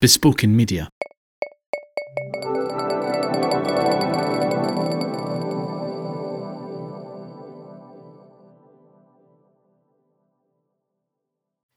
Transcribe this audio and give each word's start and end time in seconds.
Bespoken 0.00 0.54
Media. 0.54 0.88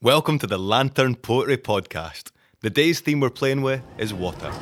Welcome 0.04 0.38
to 0.38 0.46
the 0.46 0.60
Lantern 0.60 1.16
Poetry 1.16 1.58
Podcast. 1.58 2.30
The 2.60 2.70
day's 2.70 3.00
theme 3.00 3.22
we're 3.22 3.32
playing 3.32 3.64
with 3.64 3.82
is 3.98 4.14
water. 4.14 4.54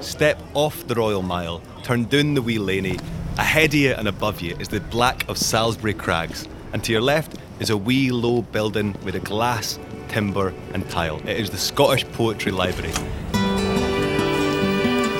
Step 0.00 0.42
off 0.54 0.84
the 0.88 0.96
Royal 0.96 1.22
Mile, 1.22 1.62
turn 1.84 2.06
down 2.06 2.34
the 2.34 2.42
wee 2.42 2.58
laney. 2.58 2.98
Ahead 3.38 3.70
of 3.70 3.74
you 3.74 3.92
and 3.92 4.08
above 4.08 4.40
you 4.40 4.56
is 4.56 4.66
the 4.66 4.80
black 4.80 5.28
of 5.28 5.38
Salisbury 5.38 5.94
Crags, 5.94 6.48
and 6.72 6.82
to 6.82 6.90
your 6.90 7.02
left 7.02 7.36
is 7.60 7.70
a 7.70 7.76
wee 7.76 8.10
low 8.10 8.42
building 8.42 8.96
with 9.04 9.14
a 9.14 9.20
glass, 9.20 9.78
timber, 10.08 10.54
and 10.72 10.88
tile. 10.90 11.18
It 11.28 11.38
is 11.38 11.50
the 11.50 11.58
Scottish 11.58 12.04
Poetry 12.12 12.52
Library. 12.52 12.92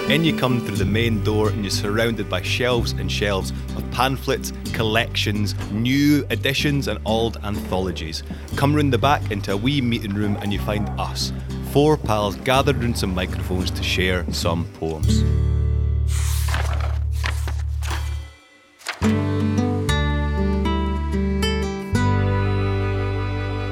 In 0.09 0.23
you 0.23 0.37
come 0.37 0.61
through 0.61 0.77
the 0.77 0.85
main 0.85 1.25
door 1.25 1.49
and 1.49 1.65
you're 1.65 1.71
surrounded 1.71 2.31
by 2.31 2.41
shelves 2.41 2.93
and 2.93 3.11
shelves 3.11 3.51
of 3.77 3.91
pamphlets, 3.91 4.53
collections, 4.73 5.57
new 5.73 6.25
editions, 6.31 6.87
and 6.87 7.01
old 7.05 7.39
anthologies. 7.43 8.23
Come 8.55 8.77
round 8.77 8.93
the 8.93 8.99
back 8.99 9.33
into 9.33 9.53
a 9.53 9.57
wee 9.57 9.81
meeting 9.81 10.15
room 10.15 10.37
and 10.43 10.53
you 10.53 10.61
find 10.61 10.89
us, 10.91 11.33
four 11.73 11.97
pals 11.97 12.37
gathered 12.37 12.81
round 12.81 12.97
some 12.97 13.15
microphones 13.15 13.73
to 13.73 13.83
share 13.83 14.25
some 14.33 14.65
poems. 14.75 15.25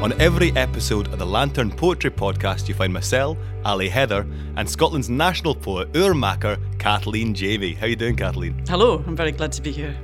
On 0.05 0.13
every 0.21 0.53
episode 0.53 1.11
of 1.15 1.19
the 1.19 1.25
Lantern 1.25 1.71
Poetry 1.71 2.11
Podcast, 2.11 2.69
you 2.69 2.75
find 2.75 2.93
myself, 2.93 3.39
Ali 3.65 3.89
Heather, 3.89 4.27
and 4.55 4.69
Scotland's 4.69 5.09
national 5.09 5.55
poet, 5.55 5.96
our 5.96 6.13
Makar, 6.13 6.59
Kathleen 6.79 7.33
Jamie. 7.33 7.73
How 7.73 7.87
you 7.87 7.96
doing, 7.96 8.15
Kathleen? 8.15 8.63
Hello, 8.69 9.02
I'm 9.07 9.16
very 9.16 9.33
glad 9.33 9.52
to 9.52 9.63
be 9.63 9.73
here. 9.73 9.96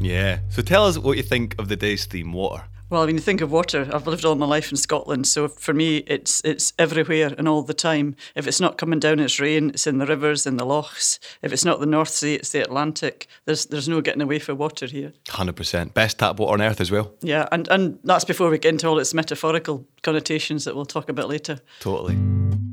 Yeah. 0.00 0.38
So 0.48 0.62
tell 0.62 0.86
us 0.86 0.96
what 0.96 1.18
you 1.18 1.22
think 1.22 1.56
of 1.58 1.68
the 1.68 1.76
day's 1.76 2.06
theme, 2.06 2.32
water. 2.32 2.64
Well, 2.90 3.06
when 3.06 3.14
you 3.14 3.20
think 3.20 3.40
of 3.40 3.52
water, 3.52 3.88
I've 3.92 4.08
lived 4.08 4.24
all 4.24 4.34
my 4.34 4.46
life 4.46 4.72
in 4.72 4.76
Scotland, 4.76 5.28
so 5.28 5.46
for 5.46 5.72
me, 5.72 5.98
it's 6.08 6.42
it's 6.44 6.72
everywhere 6.76 7.32
and 7.38 7.46
all 7.46 7.62
the 7.62 7.72
time. 7.72 8.16
If 8.34 8.48
it's 8.48 8.60
not 8.60 8.78
coming 8.78 8.98
down, 8.98 9.20
it's 9.20 9.38
rain. 9.38 9.70
It's 9.70 9.86
in 9.86 9.98
the 9.98 10.06
rivers, 10.06 10.44
in 10.44 10.56
the 10.56 10.66
lochs. 10.66 11.20
If 11.40 11.52
it's 11.52 11.64
not 11.64 11.78
the 11.78 11.86
North 11.86 12.08
Sea, 12.08 12.34
it's 12.34 12.50
the 12.50 12.60
Atlantic. 12.60 13.28
There's 13.44 13.66
there's 13.66 13.88
no 13.88 14.00
getting 14.00 14.22
away 14.22 14.40
for 14.40 14.56
water 14.56 14.86
here. 14.86 15.12
Hundred 15.28 15.54
percent. 15.54 15.94
Best 15.94 16.18
tap 16.18 16.40
water 16.40 16.54
on 16.54 16.60
earth 16.60 16.80
as 16.80 16.90
well. 16.90 17.14
Yeah, 17.20 17.46
and 17.52 17.68
and 17.68 18.00
that's 18.02 18.24
before 18.24 18.50
we 18.50 18.58
get 18.58 18.70
into 18.72 18.88
all 18.88 18.98
its 18.98 19.14
metaphorical 19.14 19.86
connotations 20.02 20.64
that 20.64 20.74
we'll 20.74 20.84
talk 20.84 21.08
about 21.08 21.28
later. 21.28 21.60
Totally. 21.78 22.16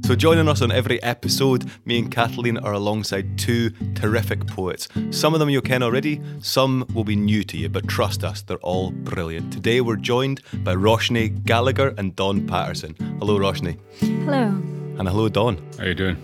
So 0.07 0.15
joining 0.15 0.47
us 0.47 0.61
on 0.61 0.71
every 0.71 1.03
episode, 1.03 1.69
me 1.83 1.99
and 1.99 2.09
Kathleen 2.09 2.57
are 2.59 2.71
alongside 2.71 3.37
two 3.37 3.71
terrific 3.93 4.47
poets. 4.47 4.87
Some 5.11 5.33
of 5.33 5.41
them 5.41 5.49
you'll 5.49 5.61
ken 5.61 5.83
already, 5.83 6.21
some 6.39 6.87
will 6.93 7.03
be 7.03 7.17
new 7.17 7.43
to 7.43 7.57
you, 7.57 7.67
but 7.67 7.89
trust 7.89 8.23
us, 8.23 8.41
they're 8.41 8.55
all 8.59 8.91
brilliant. 8.91 9.51
Today 9.51 9.81
we're 9.81 9.97
joined 9.97 10.43
by 10.63 10.75
Roshni 10.75 11.43
Gallagher 11.43 11.93
and 11.97 12.15
Don 12.15 12.47
Paterson. 12.47 12.95
Hello, 13.19 13.37
Roshni. 13.37 13.77
Hello. 13.99 14.43
And 14.97 15.09
hello, 15.09 15.27
Don. 15.27 15.57
How 15.77 15.83
you 15.83 15.93
doing? 15.93 16.15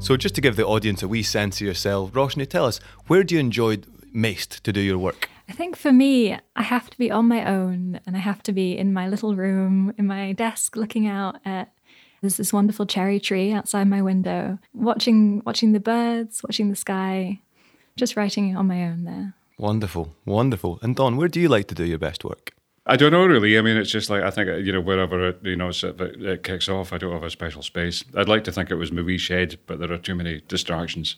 So 0.00 0.18
just 0.18 0.34
to 0.34 0.42
give 0.42 0.56
the 0.56 0.66
audience 0.66 1.02
a 1.02 1.08
wee 1.08 1.22
sense 1.22 1.58
of 1.58 1.66
yourself, 1.66 2.12
Roshni, 2.12 2.46
tell 2.46 2.66
us, 2.66 2.80
where 3.06 3.24
do 3.24 3.34
you 3.34 3.40
enjoy 3.40 3.78
most 4.12 4.62
to 4.62 4.74
do 4.74 4.80
your 4.82 4.98
work? 4.98 5.30
I 5.48 5.52
think 5.52 5.76
for 5.76 5.92
me, 5.92 6.38
I 6.56 6.62
have 6.62 6.88
to 6.90 6.98
be 6.98 7.10
on 7.10 7.28
my 7.28 7.44
own 7.44 8.00
and 8.06 8.16
I 8.16 8.20
have 8.20 8.42
to 8.44 8.52
be 8.52 8.76
in 8.76 8.92
my 8.92 9.08
little 9.08 9.36
room, 9.36 9.94
in 9.98 10.06
my 10.06 10.32
desk, 10.32 10.76
looking 10.76 11.06
out 11.06 11.36
at 11.44 11.72
there's 12.22 12.38
this 12.38 12.54
wonderful 12.54 12.86
cherry 12.86 13.20
tree 13.20 13.52
outside 13.52 13.86
my 13.86 14.00
window, 14.00 14.58
watching 14.72 15.42
watching 15.44 15.72
the 15.72 15.80
birds, 15.80 16.42
watching 16.42 16.70
the 16.70 16.76
sky, 16.76 17.40
just 17.96 18.16
writing 18.16 18.56
on 18.56 18.66
my 18.66 18.84
own 18.84 19.04
there. 19.04 19.34
Wonderful, 19.58 20.14
wonderful. 20.24 20.78
And 20.80 20.96
Don, 20.96 21.18
where 21.18 21.28
do 21.28 21.38
you 21.38 21.48
like 21.48 21.68
to 21.68 21.74
do 21.74 21.84
your 21.84 21.98
best 21.98 22.24
work? 22.24 22.52
I 22.86 22.96
don't 22.96 23.12
know 23.12 23.26
really. 23.26 23.58
I 23.58 23.60
mean, 23.60 23.76
it's 23.76 23.90
just 23.90 24.08
like 24.08 24.22
I 24.22 24.30
think 24.30 24.48
you 24.64 24.72
know 24.72 24.80
wherever 24.80 25.28
it 25.28 25.40
you 25.42 25.56
know 25.56 25.68
it, 25.68 25.84
uh, 25.84 25.92
it 25.98 26.42
kicks 26.42 26.68
off. 26.68 26.94
I 26.94 26.98
don't 26.98 27.12
have 27.12 27.22
a 27.22 27.30
special 27.30 27.60
space. 27.60 28.02
I'd 28.16 28.28
like 28.28 28.44
to 28.44 28.52
think 28.52 28.70
it 28.70 28.76
was 28.76 28.90
my 28.90 29.02
wee 29.02 29.18
shed, 29.18 29.58
but 29.66 29.78
there 29.78 29.92
are 29.92 29.98
too 29.98 30.14
many 30.14 30.40
distractions. 30.48 31.16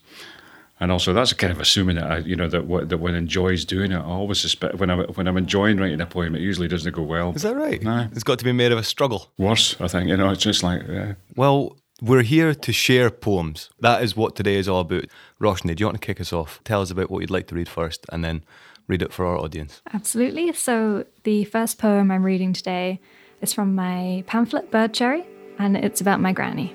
And 0.78 0.92
also, 0.92 1.14
that's 1.14 1.32
kind 1.32 1.50
of 1.52 1.58
assuming 1.60 1.96
that 1.96 2.10
I, 2.10 2.18
you 2.18 2.36
know, 2.36 2.48
that 2.48 2.88
that 2.90 2.98
one 2.98 3.14
enjoys 3.14 3.64
doing 3.64 3.92
it. 3.92 3.96
I 3.96 4.02
always 4.04 4.38
suspect 4.38 4.74
when 4.74 4.90
I'm 4.90 5.04
when 5.14 5.26
I'm 5.26 5.36
enjoying 5.38 5.78
writing 5.78 6.00
a 6.02 6.06
poem, 6.06 6.34
it 6.34 6.42
usually 6.42 6.68
doesn't 6.68 6.92
go 6.94 7.02
well. 7.02 7.32
Is 7.34 7.42
that 7.42 7.56
right? 7.56 7.82
No. 7.82 8.08
It's 8.12 8.22
got 8.24 8.38
to 8.40 8.44
be 8.44 8.52
made 8.52 8.72
of 8.72 8.78
a 8.78 8.82
struggle. 8.82 9.32
Worse, 9.38 9.74
I 9.80 9.88
think. 9.88 10.08
You 10.08 10.16
know, 10.18 10.30
it's 10.30 10.42
just 10.42 10.62
like. 10.62 10.86
Uh, 10.88 11.14
Well, 11.34 11.76
we're 12.02 12.22
here 12.22 12.54
to 12.54 12.72
share 12.72 13.08
poems. 13.10 13.70
That 13.80 14.02
is 14.02 14.16
what 14.16 14.36
today 14.36 14.56
is 14.56 14.68
all 14.68 14.80
about. 14.80 15.04
Roshni, 15.40 15.74
do 15.74 15.80
you 15.80 15.86
want 15.86 15.98
to 15.98 16.06
kick 16.06 16.20
us 16.20 16.30
off? 16.30 16.60
Tell 16.64 16.82
us 16.82 16.90
about 16.90 17.10
what 17.10 17.20
you'd 17.20 17.30
like 17.30 17.46
to 17.46 17.54
read 17.54 17.68
first, 17.70 18.04
and 18.12 18.22
then 18.22 18.44
read 18.86 19.00
it 19.00 19.14
for 19.14 19.24
our 19.24 19.38
audience. 19.38 19.80
Absolutely. 19.94 20.52
So 20.52 21.06
the 21.24 21.44
first 21.44 21.78
poem 21.78 22.10
I'm 22.10 22.22
reading 22.22 22.52
today 22.52 23.00
is 23.40 23.54
from 23.54 23.74
my 23.74 24.24
pamphlet 24.26 24.70
Bird 24.70 24.92
Cherry, 24.92 25.24
and 25.58 25.74
it's 25.74 26.02
about 26.02 26.20
my 26.20 26.32
granny. 26.32 26.74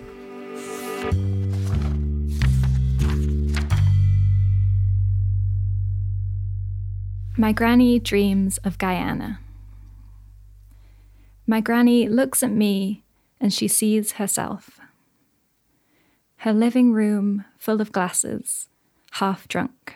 My 7.37 7.53
granny 7.53 7.97
dreams 7.97 8.57
of 8.57 8.77
Guyana. 8.77 9.39
My 11.47 11.61
granny 11.61 12.09
looks 12.09 12.43
at 12.43 12.51
me 12.51 13.03
and 13.39 13.53
she 13.53 13.69
sees 13.69 14.13
herself. 14.13 14.81
Her 16.37 16.51
living 16.51 16.91
room 16.91 17.45
full 17.57 17.79
of 17.79 17.93
glasses, 17.93 18.67
half 19.11 19.47
drunk. 19.47 19.95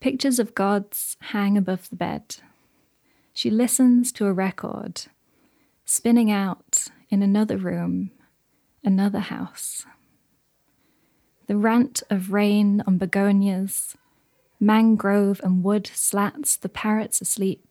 Pictures 0.00 0.40
of 0.40 0.56
gods 0.56 1.16
hang 1.20 1.56
above 1.56 1.88
the 1.88 1.96
bed. 1.96 2.36
She 3.32 3.48
listens 3.48 4.10
to 4.12 4.26
a 4.26 4.32
record, 4.32 5.02
spinning 5.84 6.32
out 6.32 6.88
in 7.10 7.22
another 7.22 7.56
room, 7.56 8.10
another 8.82 9.20
house. 9.20 9.86
The 11.46 11.56
rant 11.56 12.02
of 12.10 12.32
rain 12.32 12.82
on 12.88 12.98
begonias, 12.98 13.96
mangrove 14.58 15.40
and 15.42 15.62
wood 15.62 15.86
slats 15.86 16.56
the 16.56 16.68
parrots 16.68 17.20
asleep. 17.20 17.66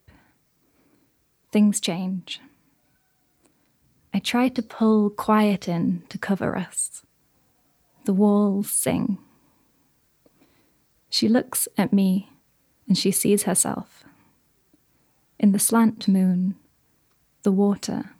Things 1.52 1.80
change. 1.80 2.40
I 4.12 4.18
try 4.18 4.48
to 4.48 4.62
pull 4.62 5.10
quiet 5.10 5.68
in 5.68 6.04
to 6.08 6.18
cover 6.18 6.56
us. 6.56 7.02
The 8.04 8.14
walls 8.14 8.70
sing. 8.70 9.18
She 11.10 11.28
looks 11.28 11.68
at 11.76 11.92
me 11.92 12.30
and 12.88 12.96
she 12.96 13.10
sees 13.10 13.44
herself. 13.44 14.04
In 15.38 15.52
the 15.52 15.58
slant 15.58 16.08
moon, 16.08 16.54
the 17.42 17.52
water, 17.52 18.10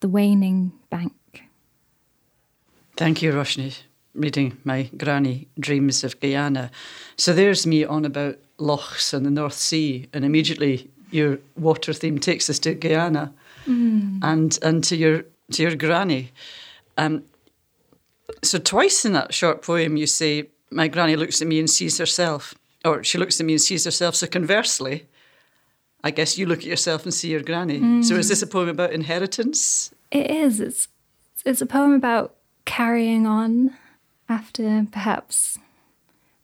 the 0.00 0.08
waning 0.08 0.72
bank. 0.90 1.12
Thank 2.96 3.22
you, 3.22 3.32
Roshni. 3.32 3.82
Reading 4.16 4.56
my 4.64 4.88
granny 4.96 5.46
dreams 5.60 6.02
of 6.02 6.18
Guyana. 6.20 6.70
So 7.16 7.32
there's 7.34 7.66
me 7.66 7.84
on 7.84 8.04
about 8.04 8.38
lochs 8.58 9.12
and 9.12 9.26
the 9.26 9.30
North 9.30 9.52
Sea, 9.54 10.08
and 10.14 10.24
immediately 10.24 10.90
your 11.10 11.38
water 11.56 11.92
theme 11.92 12.18
takes 12.18 12.48
us 12.48 12.58
to 12.60 12.74
Guyana 12.74 13.32
and 13.66 14.58
and 14.62 14.84
to 14.84 14.96
your 14.96 15.24
to 15.52 15.62
your 15.62 15.76
granny. 15.76 16.32
Um, 16.96 17.24
so 18.42 18.58
twice 18.58 19.04
in 19.04 19.12
that 19.12 19.34
short 19.34 19.62
poem, 19.62 19.96
you 19.96 20.06
say 20.06 20.48
my 20.70 20.88
granny 20.88 21.16
looks 21.16 21.42
at 21.42 21.48
me 21.48 21.58
and 21.58 21.68
sees 21.68 21.98
herself, 21.98 22.54
or 22.84 23.04
she 23.04 23.18
looks 23.18 23.38
at 23.38 23.46
me 23.46 23.52
and 23.52 23.60
sees 23.60 23.84
herself. 23.84 24.14
So 24.14 24.26
conversely, 24.26 25.06
I 26.02 26.10
guess 26.10 26.38
you 26.38 26.46
look 26.46 26.60
at 26.60 26.64
yourself 26.64 27.04
and 27.04 27.12
see 27.12 27.30
your 27.30 27.42
granny. 27.42 28.02
So 28.02 28.14
is 28.14 28.28
this 28.28 28.42
a 28.42 28.46
poem 28.46 28.68
about 28.68 28.92
inheritance? 28.92 29.92
It 30.10 30.30
is. 30.30 30.60
It's 30.60 30.88
it's 31.44 31.60
a 31.60 31.66
poem 31.66 31.92
about 31.92 32.34
carrying 32.64 33.26
on 33.26 33.76
after 34.28 34.86
perhaps 34.90 35.58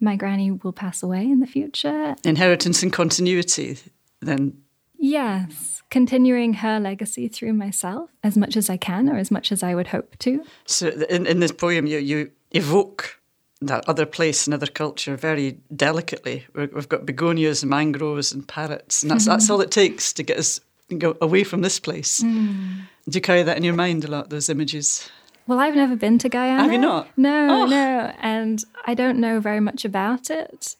my 0.00 0.16
granny 0.16 0.50
will 0.50 0.72
pass 0.72 1.02
away 1.02 1.22
in 1.22 1.40
the 1.40 1.46
future. 1.46 2.16
Inheritance 2.24 2.82
and 2.82 2.92
continuity. 2.92 3.78
Then 4.20 4.62
Yes, 5.04 5.82
continuing 5.90 6.54
her 6.54 6.78
legacy 6.78 7.26
through 7.26 7.54
myself 7.54 8.10
as 8.22 8.36
much 8.36 8.56
as 8.56 8.70
I 8.70 8.76
can 8.76 9.08
or 9.08 9.16
as 9.16 9.32
much 9.32 9.50
as 9.50 9.60
I 9.60 9.74
would 9.74 9.88
hope 9.88 10.16
to. 10.20 10.44
So 10.64 10.90
in, 11.10 11.26
in 11.26 11.40
this 11.40 11.50
poem, 11.50 11.86
you, 11.86 11.98
you 11.98 12.30
evoke 12.52 13.18
that 13.60 13.88
other 13.88 14.06
place 14.06 14.46
and 14.46 14.54
other 14.54 14.68
culture 14.68 15.16
very 15.16 15.58
delicately. 15.74 16.46
We're, 16.54 16.68
we've 16.68 16.88
got 16.88 17.04
begonias 17.04 17.64
and 17.64 17.70
mangroves 17.70 18.32
and 18.32 18.46
parrots, 18.46 19.02
and 19.02 19.10
that's 19.10 19.26
that's 19.26 19.48
mm. 19.48 19.50
all 19.50 19.60
it 19.60 19.72
takes 19.72 20.12
to 20.12 20.22
get 20.22 20.38
us 20.38 20.60
go 20.98 21.16
away 21.20 21.42
from 21.42 21.62
this 21.62 21.80
place. 21.80 22.22
Mm. 22.22 22.82
Do 23.08 23.16
you 23.16 23.20
carry 23.20 23.42
that 23.42 23.56
in 23.56 23.64
your 23.64 23.74
mind 23.74 24.04
a 24.04 24.08
lot? 24.08 24.30
Those 24.30 24.48
images. 24.48 25.10
Well, 25.46 25.58
I've 25.58 25.74
never 25.74 25.96
been 25.96 26.18
to 26.18 26.28
Guyana. 26.28 26.62
Have 26.62 26.72
you 26.72 26.78
not? 26.78 27.08
No, 27.16 27.62
Oh. 27.62 27.66
no. 27.66 28.12
And 28.20 28.62
I 28.86 28.94
don't 28.94 29.18
know 29.18 29.40
very 29.40 29.60
much 29.60 29.84
about 29.84 30.30
it. 30.30 30.76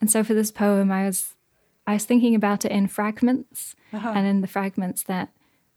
And 0.00 0.10
so 0.10 0.22
for 0.22 0.34
this 0.34 0.50
poem, 0.50 0.90
I 0.92 1.04
was 1.06 1.34
I 1.86 1.94
was 1.94 2.04
thinking 2.04 2.34
about 2.34 2.64
it 2.64 2.72
in 2.72 2.88
fragments 2.88 3.76
uh-huh. 3.92 4.12
and 4.14 4.26
in 4.26 4.40
the 4.40 4.48
fragments 4.48 5.02
that 5.04 5.28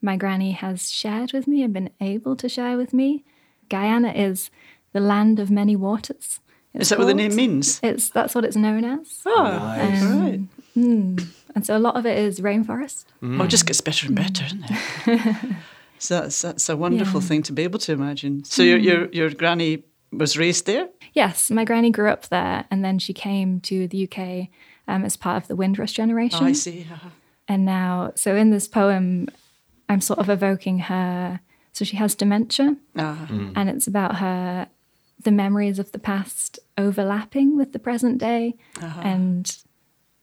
my 0.01 0.17
granny 0.17 0.51
has 0.53 0.89
shared 0.91 1.33
with 1.33 1.47
me 1.47 1.61
and 1.63 1.73
been 1.73 1.91
able 2.01 2.35
to 2.37 2.49
share 2.49 2.77
with 2.77 2.93
me. 2.93 3.23
Guyana 3.69 4.11
is 4.11 4.49
the 4.91 4.99
land 4.99 5.39
of 5.39 5.51
many 5.51 5.75
waters. 5.75 6.39
Is 6.73 6.81
it's 6.81 6.89
that 6.89 6.99
what 6.99 7.05
the 7.05 7.13
name 7.13 7.35
means? 7.35 7.79
It's 7.83 8.09
that's 8.09 8.33
what 8.35 8.43
it's 8.43 8.55
known 8.55 8.83
as. 8.85 9.21
Oh, 9.25 9.35
oh 9.37 9.77
Nice. 9.77 10.03
right. 10.03 10.39
And 11.55 11.65
so 11.65 11.75
a 11.75 11.79
lot 11.79 11.95
of 11.97 12.05
it 12.05 12.17
is 12.17 12.39
rainforest. 12.39 13.05
Well, 13.21 13.43
it 13.43 13.47
just 13.49 13.65
gets 13.65 13.81
better 13.81 14.07
and 14.07 14.15
better, 14.15 14.43
doesn't 14.43 14.65
it? 14.69 15.55
so 15.99 16.21
that's 16.21 16.41
that's 16.41 16.69
a 16.69 16.75
wonderful 16.75 17.21
Yeah. 17.21 17.27
thing 17.27 17.43
to 17.43 17.53
be 17.53 17.63
able 17.63 17.79
to 17.79 17.91
imagine. 17.91 18.43
So 18.43 18.63
your 18.63 18.77
your 18.77 19.09
your 19.11 19.29
granny 19.29 19.83
was 20.11 20.37
raised 20.37 20.65
there. 20.65 20.89
Yes, 21.13 21.51
my 21.51 21.63
granny 21.65 21.91
grew 21.91 22.09
up 22.09 22.27
there 22.29 22.65
and 22.71 22.83
then 22.83 22.97
she 22.99 23.13
came 23.13 23.59
to 23.61 23.87
the 23.87 24.07
UK 24.07 24.47
um, 24.87 25.05
as 25.05 25.15
part 25.17 25.37
of 25.43 25.47
the 25.47 25.55
Windrush 25.55 25.91
generation. 25.93 26.43
Oh, 26.43 26.47
I 26.47 26.53
see. 26.53 26.87
uh-huh. 26.91 27.09
And 27.47 27.65
now, 27.65 28.11
so 28.15 28.35
in 28.35 28.49
this 28.51 28.67
poem, 28.67 29.27
I'm 29.87 30.01
sort 30.01 30.19
of 30.19 30.29
evoking 30.29 30.79
her. 30.79 31.39
So 31.73 31.85
she 31.85 31.97
has 31.97 32.15
dementia, 32.15 32.75
Ah, 32.97 33.27
and 33.55 33.69
it's 33.69 33.87
about 33.87 34.15
her, 34.17 34.67
the 35.23 35.31
memories 35.31 35.79
of 35.79 35.91
the 35.91 35.99
past 35.99 36.59
overlapping 36.77 37.55
with 37.57 37.71
the 37.73 37.79
present 37.79 38.17
day, 38.19 38.55
and 38.81 39.45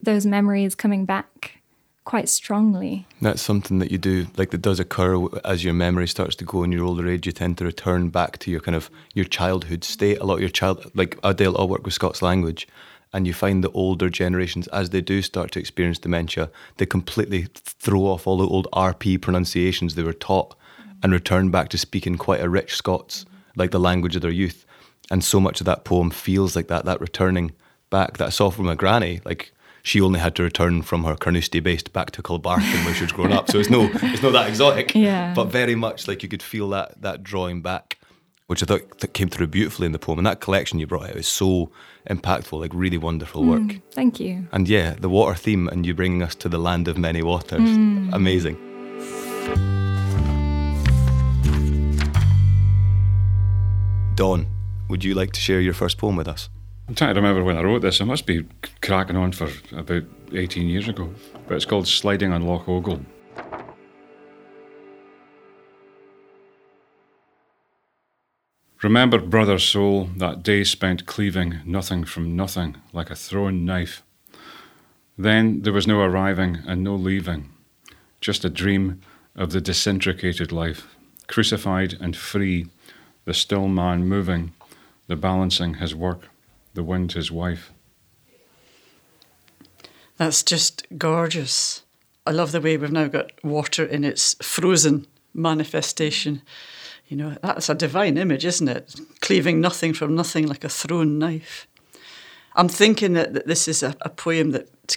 those 0.02 0.26
memories 0.26 0.74
coming 0.74 1.04
back 1.04 1.58
quite 2.06 2.28
strongly. 2.30 3.06
That's 3.20 3.42
something 3.42 3.80
that 3.80 3.90
you 3.90 3.98
do, 3.98 4.28
like 4.38 4.50
that 4.52 4.62
does 4.62 4.80
occur 4.80 5.26
as 5.44 5.64
your 5.64 5.74
memory 5.74 6.08
starts 6.08 6.36
to 6.36 6.44
go 6.44 6.62
in 6.62 6.72
your 6.72 6.84
older 6.84 7.06
age. 7.06 7.26
You 7.26 7.32
tend 7.32 7.58
to 7.58 7.64
return 7.64 8.08
back 8.08 8.38
to 8.38 8.50
your 8.50 8.60
kind 8.60 8.76
of 8.76 8.88
your 9.12 9.26
childhood 9.26 9.84
state. 9.84 10.18
A 10.18 10.24
lot 10.24 10.36
of 10.36 10.40
your 10.40 10.48
child, 10.48 10.90
like 10.94 11.18
Adele, 11.22 11.60
I 11.60 11.64
work 11.64 11.84
with 11.84 11.92
Scots 11.92 12.22
language, 12.22 12.66
and 13.12 13.26
you 13.26 13.34
find 13.34 13.62
the 13.62 13.70
older 13.72 14.08
generations, 14.08 14.68
as 14.68 14.90
they 14.90 15.00
do 15.00 15.20
start 15.20 15.50
to 15.52 15.58
experience 15.58 15.98
dementia, 15.98 16.50
they 16.78 16.86
completely 16.86 17.48
throw 17.54 18.02
off 18.02 18.26
all 18.26 18.38
the 18.38 18.46
old 18.46 18.68
RP 18.72 19.20
pronunciations 19.20 19.94
they 19.94 20.02
were 20.02 20.12
taught 20.12 20.56
and 21.02 21.12
return 21.12 21.50
back 21.50 21.68
to 21.70 21.78
speaking 21.78 22.16
quite 22.16 22.40
a 22.40 22.48
rich 22.48 22.74
Scots, 22.76 23.26
like 23.56 23.72
the 23.72 23.80
language 23.80 24.16
of 24.16 24.22
their 24.22 24.30
youth. 24.30 24.64
And 25.10 25.22
so 25.24 25.40
much 25.40 25.60
of 25.60 25.66
that 25.66 25.84
poem 25.84 26.10
feels 26.10 26.54
like 26.54 26.68
that, 26.68 26.84
that 26.84 27.00
returning 27.00 27.52
back 27.90 28.18
that 28.18 28.26
I 28.26 28.30
saw 28.30 28.50
from 28.50 28.66
my 28.66 28.74
granny, 28.74 29.20
like 29.24 29.52
she 29.86 30.00
only 30.00 30.18
had 30.18 30.34
to 30.34 30.42
return 30.42 30.82
from 30.82 31.04
her 31.04 31.14
Carnoustie 31.14 31.60
based 31.60 31.92
back 31.92 32.10
to 32.10 32.20
Kilbarchan 32.20 32.84
where 32.84 32.92
she 32.92 33.04
was 33.04 33.12
growing 33.12 33.32
up. 33.32 33.48
So 33.48 33.60
it's 33.60 33.70
no 33.70 33.88
it's 34.02 34.20
not 34.20 34.32
that 34.32 34.48
exotic. 34.48 34.94
Yeah. 34.96 35.32
But 35.34 35.44
very 35.44 35.76
much 35.76 36.08
like 36.08 36.24
you 36.24 36.28
could 36.28 36.42
feel 36.42 36.70
that 36.70 37.00
that 37.02 37.22
drawing 37.22 37.62
back, 37.62 37.98
which 38.48 38.62
I 38.64 38.66
thought 38.66 38.98
that 38.98 39.14
came 39.14 39.28
through 39.28 39.46
beautifully 39.46 39.86
in 39.86 39.92
the 39.92 40.00
poem. 40.00 40.18
And 40.18 40.26
that 40.26 40.40
collection 40.40 40.80
you 40.80 40.88
brought 40.88 41.10
out 41.10 41.16
is 41.16 41.28
so 41.28 41.70
impactful, 42.10 42.58
like 42.58 42.72
really 42.74 42.98
wonderful 42.98 43.44
work. 43.44 43.60
Mm, 43.60 43.82
thank 43.92 44.18
you. 44.18 44.48
And 44.50 44.68
yeah, 44.68 44.96
the 44.98 45.08
water 45.08 45.36
theme 45.36 45.68
and 45.68 45.86
you 45.86 45.94
bringing 45.94 46.22
us 46.22 46.34
to 46.36 46.48
the 46.48 46.58
land 46.58 46.88
of 46.88 46.98
many 46.98 47.22
waters. 47.22 47.60
Mm. 47.60 48.12
Amazing. 48.12 48.56
Don, 54.16 54.46
would 54.88 55.04
you 55.04 55.14
like 55.14 55.30
to 55.32 55.40
share 55.40 55.60
your 55.60 55.74
first 55.74 55.98
poem 55.98 56.16
with 56.16 56.26
us? 56.26 56.48
I'm 56.88 56.94
trying 56.94 57.14
to 57.14 57.20
remember 57.20 57.42
when 57.42 57.56
I 57.56 57.62
wrote 57.62 57.82
this. 57.82 58.00
I 58.00 58.04
must 58.04 58.26
be 58.26 58.46
cracking 58.80 59.16
on 59.16 59.32
for 59.32 59.48
about 59.72 60.04
18 60.32 60.68
years 60.68 60.88
ago. 60.88 61.12
But 61.48 61.56
it's 61.56 61.64
called 61.64 61.88
Sliding 61.88 62.32
on 62.32 62.46
Loch 62.46 62.68
Ogle. 62.68 63.00
Remember, 68.82 69.18
brother 69.18 69.58
soul, 69.58 70.10
that 70.16 70.44
day 70.44 70.62
spent 70.62 71.06
cleaving 71.06 71.60
nothing 71.64 72.04
from 72.04 72.36
nothing 72.36 72.76
like 72.92 73.10
a 73.10 73.16
thrown 73.16 73.64
knife. 73.64 74.02
Then 75.18 75.62
there 75.62 75.72
was 75.72 75.88
no 75.88 76.00
arriving 76.02 76.58
and 76.68 76.84
no 76.84 76.94
leaving, 76.94 77.50
just 78.20 78.44
a 78.44 78.50
dream 78.50 79.00
of 79.34 79.50
the 79.50 79.60
disintricated 79.60 80.52
life, 80.52 80.94
crucified 81.26 81.96
and 82.00 82.16
free, 82.16 82.66
the 83.24 83.34
still 83.34 83.66
man 83.66 84.06
moving, 84.06 84.52
the 85.08 85.16
balancing 85.16 85.74
his 85.74 85.94
work, 85.94 86.28
the 86.76 86.84
wind 86.84 87.12
his 87.12 87.32
wife. 87.32 87.72
that's 90.16 90.42
just 90.42 90.86
gorgeous. 90.96 91.82
I 92.26 92.30
love 92.30 92.52
the 92.52 92.60
way 92.60 92.76
we've 92.76 92.92
now 92.92 93.08
got 93.08 93.32
water 93.42 93.84
in 93.84 94.04
its 94.04 94.34
frozen 94.42 95.06
manifestation. 95.34 96.42
You 97.08 97.16
know, 97.16 97.36
that's 97.42 97.68
a 97.68 97.74
divine 97.74 98.16
image, 98.18 98.44
isn't 98.44 98.68
it? 98.68 98.94
Cleaving 99.20 99.60
nothing 99.60 99.92
from 99.94 100.14
nothing 100.14 100.46
like 100.46 100.64
a 100.64 100.68
thrown 100.68 101.18
knife. 101.18 101.66
I'm 102.54 102.68
thinking 102.68 103.12
that, 103.12 103.34
that 103.34 103.46
this 103.46 103.68
is 103.68 103.82
a, 103.82 103.94
a 104.00 104.08
poem 104.08 104.52
that 104.52 104.96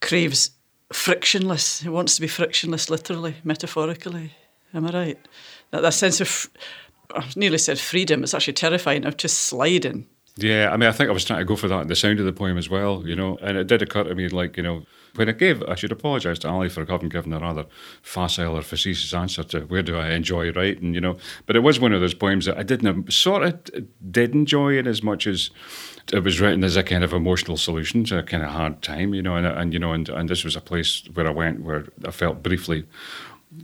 craves 0.00 0.50
frictionless. 0.92 1.84
It 1.84 1.90
wants 1.90 2.14
to 2.16 2.20
be 2.20 2.28
frictionless, 2.28 2.88
literally, 2.88 3.36
metaphorically. 3.44 4.32
Am 4.72 4.86
I 4.86 4.90
right? 4.90 5.28
That, 5.70 5.82
that 5.82 5.94
sense 5.94 6.20
of, 6.20 6.48
I've 7.14 7.36
nearly 7.36 7.58
said 7.58 7.78
freedom, 7.78 8.22
it's 8.22 8.34
actually 8.34 8.54
terrifying 8.54 9.04
of 9.04 9.16
just 9.16 9.38
sliding. 9.38 10.06
Yeah, 10.40 10.70
I 10.72 10.76
mean, 10.76 10.88
I 10.88 10.92
think 10.92 11.10
I 11.10 11.12
was 11.12 11.24
trying 11.24 11.40
to 11.40 11.44
go 11.44 11.56
for 11.56 11.66
that 11.66 11.88
the 11.88 11.96
sound 11.96 12.20
of 12.20 12.26
the 12.26 12.32
poem 12.32 12.58
as 12.58 12.70
well, 12.70 13.02
you 13.04 13.16
know. 13.16 13.38
And 13.42 13.58
it 13.58 13.66
did 13.66 13.82
occur 13.82 14.04
to 14.04 14.14
me, 14.14 14.28
like, 14.28 14.56
you 14.56 14.62
know, 14.62 14.84
when 15.16 15.28
I 15.28 15.32
gave, 15.32 15.64
I 15.64 15.74
should 15.74 15.90
apologise 15.90 16.38
to 16.40 16.48
Ali 16.48 16.68
for 16.68 16.84
having 16.86 17.08
given 17.08 17.32
a 17.32 17.40
rather 17.40 17.66
facile 18.02 18.56
or 18.56 18.62
facetious 18.62 19.12
answer 19.12 19.42
to 19.42 19.62
where 19.62 19.82
do 19.82 19.96
I 19.96 20.10
enjoy 20.10 20.52
writing, 20.52 20.94
you 20.94 21.00
know. 21.00 21.16
But 21.46 21.56
it 21.56 21.60
was 21.60 21.80
one 21.80 21.92
of 21.92 22.00
those 22.00 22.14
poems 22.14 22.44
that 22.44 22.56
I 22.56 22.62
didn't 22.62 23.12
sort 23.12 23.42
of 23.42 23.60
did 24.12 24.32
enjoy 24.32 24.78
in 24.78 24.86
as 24.86 25.02
much 25.02 25.26
as 25.26 25.50
it 26.12 26.22
was 26.22 26.40
written 26.40 26.62
as 26.62 26.76
a 26.76 26.84
kind 26.84 27.02
of 27.02 27.12
emotional 27.12 27.56
solution 27.56 28.04
to 28.04 28.18
a 28.18 28.22
kind 28.22 28.44
of 28.44 28.50
hard 28.50 28.80
time, 28.80 29.14
you 29.14 29.22
know. 29.22 29.34
And, 29.34 29.44
and 29.44 29.72
you 29.72 29.80
know, 29.80 29.92
and, 29.92 30.08
and 30.08 30.28
this 30.28 30.44
was 30.44 30.54
a 30.54 30.60
place 30.60 31.02
where 31.14 31.26
I 31.26 31.32
went 31.32 31.62
where 31.62 31.86
I 32.06 32.12
felt 32.12 32.44
briefly 32.44 32.84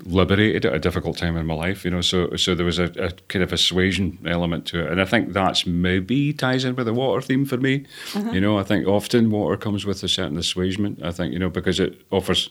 liberated 0.05 0.65
at 0.65 0.75
a 0.75 0.79
difficult 0.79 1.17
time 1.17 1.37
in 1.37 1.47
my 1.47 1.55
life, 1.55 1.85
you 1.85 1.91
know. 1.91 2.01
So, 2.01 2.35
so 2.37 2.55
there 2.55 2.67
was 2.67 2.79
a, 2.79 2.85
a 2.99 3.11
kind 3.29 3.43
of 3.43 3.53
assuasion 3.53 4.19
element 4.27 4.67
to 4.67 4.85
it, 4.85 4.91
and 4.91 5.01
I 5.01 5.05
think 5.05 5.33
that's 5.33 5.67
maybe 5.67 6.33
ties 6.33 6.65
in 6.65 6.77
with 6.77 6.87
the 6.87 6.95
water 6.95 7.21
theme 7.21 7.45
for 7.45 7.57
me. 7.57 7.87
You 8.33 8.41
know, 8.41 8.59
I 8.59 8.63
think 8.63 8.87
often 8.87 9.31
water 9.31 9.57
comes 9.57 9.85
with 9.85 10.03
a 10.03 10.09
certain 10.09 10.39
assuagement. 10.39 11.03
I 11.03 11.13
think 11.13 11.33
you 11.33 11.39
know 11.39 11.51
because 11.51 11.81
it 11.81 12.03
offers 12.11 12.51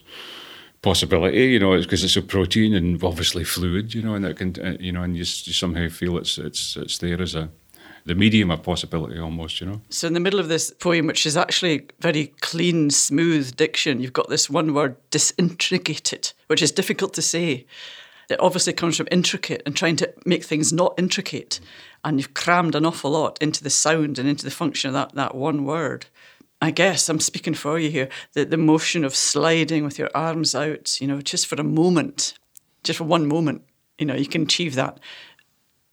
possibility. 0.81 1.45
You 1.45 1.59
know, 1.59 1.77
because 1.77 2.03
it's 2.03 2.17
a 2.17 2.21
protein 2.21 2.73
and 2.73 3.03
obviously 3.03 3.43
fluid. 3.43 3.93
You 3.93 4.03
know, 4.03 4.13
and 4.13 4.25
it 4.25 4.37
can, 4.37 4.53
uh, 4.63 4.77
you 4.79 4.91
know, 4.91 5.01
and 5.01 5.15
you, 5.15 5.21
you 5.21 5.53
somehow 5.53 5.89
feel 5.89 6.17
it's 6.17 6.37
it's 6.37 6.77
it's 6.77 6.97
there 6.99 7.21
as 7.21 7.35
a 7.35 7.49
the 8.05 8.15
medium 8.15 8.51
of 8.51 8.63
possibility 8.63 9.19
almost. 9.19 9.61
You 9.61 9.67
know. 9.67 9.81
So, 9.89 10.07
in 10.07 10.13
the 10.13 10.19
middle 10.19 10.39
of 10.39 10.47
this 10.47 10.71
poem, 10.71 11.07
which 11.07 11.25
is 11.25 11.37
actually 11.37 11.87
very 11.99 12.27
clean, 12.41 12.89
smooth 12.89 13.55
diction, 13.55 14.01
you've 14.01 14.13
got 14.13 14.29
this 14.29 14.49
one 14.49 14.73
word, 14.73 14.95
disintricated, 15.09 16.33
which 16.47 16.61
is 16.61 16.71
difficult 16.71 17.13
to 17.15 17.21
say. 17.21 17.65
It 18.29 18.39
obviously 18.39 18.73
comes 18.73 18.95
from 18.95 19.09
intricate 19.11 19.61
and 19.65 19.75
trying 19.75 19.97
to 19.97 20.13
make 20.25 20.45
things 20.45 20.71
not 20.71 20.95
intricate. 20.97 21.59
And 22.05 22.19
you've 22.19 22.33
crammed 22.33 22.73
an 22.73 22.85
awful 22.85 23.11
lot 23.11 23.37
into 23.41 23.63
the 23.63 23.69
sound 23.69 24.17
and 24.17 24.27
into 24.27 24.45
the 24.45 24.51
function 24.51 24.87
of 24.87 24.93
that, 24.93 25.13
that 25.13 25.35
one 25.35 25.65
word. 25.65 26.05
I 26.61 26.71
guess 26.71 27.09
I'm 27.09 27.19
speaking 27.19 27.53
for 27.53 27.77
you 27.77 27.89
here. 27.89 28.07
The, 28.31 28.45
the 28.45 28.57
motion 28.57 29.03
of 29.03 29.13
sliding 29.13 29.83
with 29.83 29.99
your 29.99 30.09
arms 30.15 30.55
out, 30.55 31.01
you 31.01 31.07
know, 31.07 31.21
just 31.21 31.47
for 31.47 31.55
a 31.55 31.63
moment, 31.63 32.35
just 32.83 32.99
for 32.99 33.03
one 33.03 33.27
moment, 33.27 33.63
you 33.97 34.05
know, 34.05 34.15
you 34.15 34.27
can 34.27 34.43
achieve 34.43 34.75
that 34.75 34.99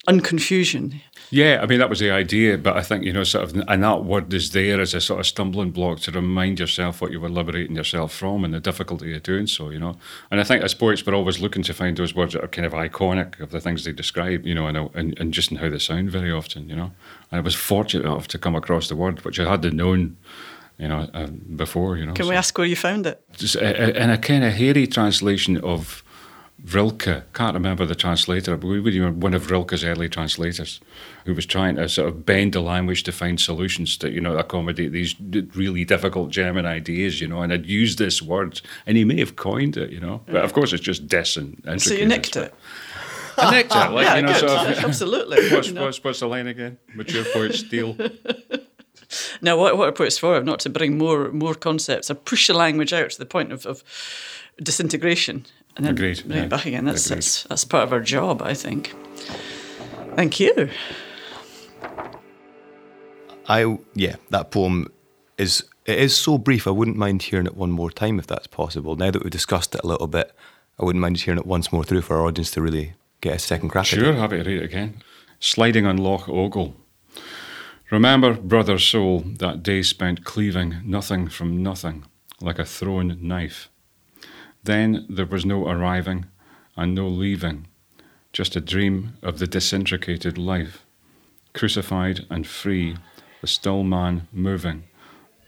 unconfusion. 0.06 1.00
Yeah, 1.30 1.60
I 1.62 1.66
mean 1.66 1.78
that 1.78 1.88
was 1.88 2.00
the 2.00 2.10
idea, 2.10 2.58
but 2.58 2.76
I 2.76 2.82
think 2.82 3.04
you 3.04 3.12
know, 3.12 3.22
sort 3.22 3.44
of, 3.44 3.62
and 3.68 3.84
that 3.84 4.04
word 4.04 4.34
is 4.34 4.50
there 4.50 4.80
as 4.80 4.94
a 4.94 5.00
sort 5.00 5.20
of 5.20 5.26
stumbling 5.26 5.70
block 5.70 6.00
to 6.00 6.10
remind 6.10 6.58
yourself 6.58 7.00
what 7.00 7.12
you 7.12 7.20
were 7.20 7.28
liberating 7.28 7.76
yourself 7.76 8.12
from 8.12 8.44
and 8.44 8.52
the 8.52 8.58
difficulty 8.58 9.14
of 9.14 9.22
doing 9.22 9.46
so. 9.46 9.70
You 9.70 9.78
know, 9.78 9.96
and 10.30 10.40
I 10.40 10.44
think 10.44 10.64
as 10.64 10.74
poets 10.74 11.06
we're 11.06 11.14
always 11.14 11.38
looking 11.38 11.62
to 11.62 11.72
find 11.72 11.96
those 11.96 12.16
words 12.16 12.32
that 12.34 12.42
are 12.42 12.48
kind 12.48 12.66
of 12.66 12.72
iconic 12.72 13.38
of 13.40 13.52
the 13.52 13.60
things 13.60 13.84
they 13.84 13.92
describe. 13.92 14.44
You 14.44 14.54
know, 14.54 14.66
and 14.66 14.90
and, 14.94 15.18
and 15.20 15.32
just 15.32 15.52
in 15.52 15.58
how 15.58 15.70
they 15.70 15.78
sound 15.78 16.10
very 16.10 16.32
often. 16.32 16.68
You 16.68 16.74
know, 16.74 16.90
and 17.30 17.38
I 17.38 17.40
was 17.40 17.54
fortunate 17.54 18.06
enough 18.06 18.26
to 18.28 18.38
come 18.38 18.56
across 18.56 18.88
the 18.88 18.96
word 18.96 19.24
which 19.24 19.38
I 19.38 19.48
hadn't 19.48 19.76
known. 19.76 20.16
You 20.78 20.88
know, 20.88 21.10
uh, 21.12 21.26
before 21.26 21.98
you 21.98 22.06
know. 22.06 22.14
Can 22.14 22.24
so- 22.24 22.30
we 22.30 22.36
ask 22.36 22.56
where 22.58 22.66
you 22.66 22.74
found 22.74 23.06
it? 23.06 23.22
just 23.34 23.54
a, 23.54 23.98
a, 23.98 24.02
in 24.02 24.10
a 24.10 24.16
kind 24.18 24.42
of 24.42 24.54
hairy 24.54 24.86
translation 24.86 25.58
of 25.58 26.02
Rilke. 26.64 27.32
Can't 27.32 27.54
remember 27.54 27.86
the 27.86 27.94
translator, 27.94 28.56
but 28.56 28.66
we 28.66 29.00
were 29.00 29.10
one 29.10 29.34
of 29.34 29.50
Rilke's 29.50 29.82
early 29.82 30.08
translators, 30.08 30.80
who 31.24 31.34
was 31.34 31.46
trying 31.46 31.76
to 31.76 31.88
sort 31.88 32.08
of 32.08 32.26
bend 32.26 32.52
the 32.52 32.60
language 32.60 33.02
to 33.04 33.12
find 33.12 33.40
solutions 33.40 33.96
to 33.98 34.10
you 34.10 34.20
know 34.20 34.36
accommodate 34.36 34.92
these 34.92 35.14
really 35.54 35.84
difficult 35.84 36.30
German 36.30 36.66
ideas. 36.66 37.20
You 37.20 37.28
know, 37.28 37.42
and 37.42 37.50
had 37.52 37.66
used 37.66 37.98
this 37.98 38.20
word, 38.20 38.60
and 38.86 38.96
he 38.96 39.04
may 39.04 39.18
have 39.18 39.36
coined 39.36 39.76
it. 39.76 39.90
You 39.90 40.00
know, 40.00 40.22
but 40.26 40.44
of 40.44 40.52
course 40.52 40.72
it's 40.72 40.82
just 40.82 41.02
and. 41.36 41.80
So 41.80 41.94
you 41.94 42.06
nicked 42.06 42.36
it. 42.36 42.54
I 43.38 43.50
nicked 43.50 43.74
it, 43.74 43.90
like 43.90 44.04
yeah, 44.04 44.16
you 44.16 44.22
know. 44.22 44.28
good. 44.28 44.50
Sort 44.50 44.52
of, 44.52 44.84
Absolutely. 44.84 45.50
what's, 45.50 45.68
you 45.68 45.74
know. 45.74 45.84
what's, 45.84 46.04
what's 46.04 46.20
the 46.20 46.28
line 46.28 46.46
again? 46.46 46.78
Mature 46.94 47.24
poets 47.32 47.60
steal. 47.60 47.96
Now, 49.42 49.56
what, 49.56 49.76
what 49.76 49.88
I 49.88 49.90
put 49.90 50.06
it 50.06 50.14
for, 50.14 50.40
not 50.40 50.60
to 50.60 50.70
bring 50.70 50.96
more 50.96 51.32
more 51.32 51.54
concepts, 51.54 52.12
I 52.12 52.14
push 52.14 52.46
the 52.46 52.54
language 52.54 52.92
out 52.92 53.10
to 53.10 53.18
the 53.18 53.26
point 53.26 53.50
of, 53.50 53.66
of 53.66 53.82
disintegration 54.62 55.46
and 55.76 55.86
then 55.86 55.94
Agreed, 55.94 56.22
bring 56.26 56.38
yeah. 56.38 56.44
it 56.44 56.48
back 56.50 56.66
again. 56.66 56.84
That's, 56.84 57.06
Agreed. 57.06 57.16
that's 57.16 57.42
that's 57.44 57.64
part 57.64 57.84
of 57.84 57.92
our 57.92 58.00
job, 58.00 58.42
I 58.42 58.54
think. 58.54 58.94
Thank 60.16 60.40
you. 60.40 60.70
I 63.48 63.78
yeah, 63.94 64.16
that 64.30 64.50
poem 64.50 64.88
is 65.38 65.64
It 65.86 65.98
is 65.98 66.16
so 66.16 66.38
brief, 66.38 66.66
I 66.66 66.70
wouldn't 66.70 66.96
mind 66.96 67.22
hearing 67.22 67.46
it 67.46 67.56
one 67.56 67.70
more 67.70 67.90
time 67.90 68.18
if 68.18 68.26
that's 68.26 68.46
possible. 68.46 68.96
Now 68.96 69.10
that 69.10 69.22
we've 69.22 69.30
discussed 69.30 69.74
it 69.74 69.80
a 69.82 69.86
little 69.86 70.06
bit, 70.06 70.32
I 70.78 70.84
wouldn't 70.84 71.00
mind 71.00 71.18
hearing 71.18 71.38
it 71.38 71.46
once 71.46 71.72
more 71.72 71.84
through 71.84 72.02
for 72.02 72.16
our 72.16 72.26
audience 72.26 72.50
to 72.52 72.62
really 72.62 72.94
get 73.20 73.34
a 73.34 73.38
second 73.38 73.70
crack 73.70 73.86
at 73.86 73.94
it. 73.94 74.00
Sure, 74.00 74.12
it. 74.12 74.16
happy 74.16 74.36
to 74.42 74.48
read 74.48 74.62
it 74.62 74.64
again. 74.64 75.02
Sliding 75.40 75.86
on 75.86 75.96
Loch 75.96 76.28
Ogle. 76.28 76.76
Remember, 77.90 78.34
brother 78.34 78.78
soul, 78.78 79.20
that 79.38 79.62
day 79.62 79.82
spent 79.82 80.24
cleaving 80.24 80.80
nothing 80.84 81.28
from 81.28 81.62
nothing, 81.62 82.04
like 82.40 82.58
a 82.58 82.64
thrown 82.64 83.18
knife. 83.20 83.68
Then 84.62 85.06
there 85.08 85.26
was 85.26 85.46
no 85.46 85.66
arriving 85.66 86.26
and 86.76 86.94
no 86.94 87.08
leaving, 87.08 87.66
just 88.32 88.56
a 88.56 88.60
dream 88.60 89.14
of 89.22 89.38
the 89.38 89.46
disintricated 89.46 90.36
life, 90.36 90.84
crucified 91.54 92.26
and 92.30 92.46
free, 92.46 92.96
the 93.40 93.46
still 93.46 93.82
man 93.82 94.28
moving, 94.32 94.84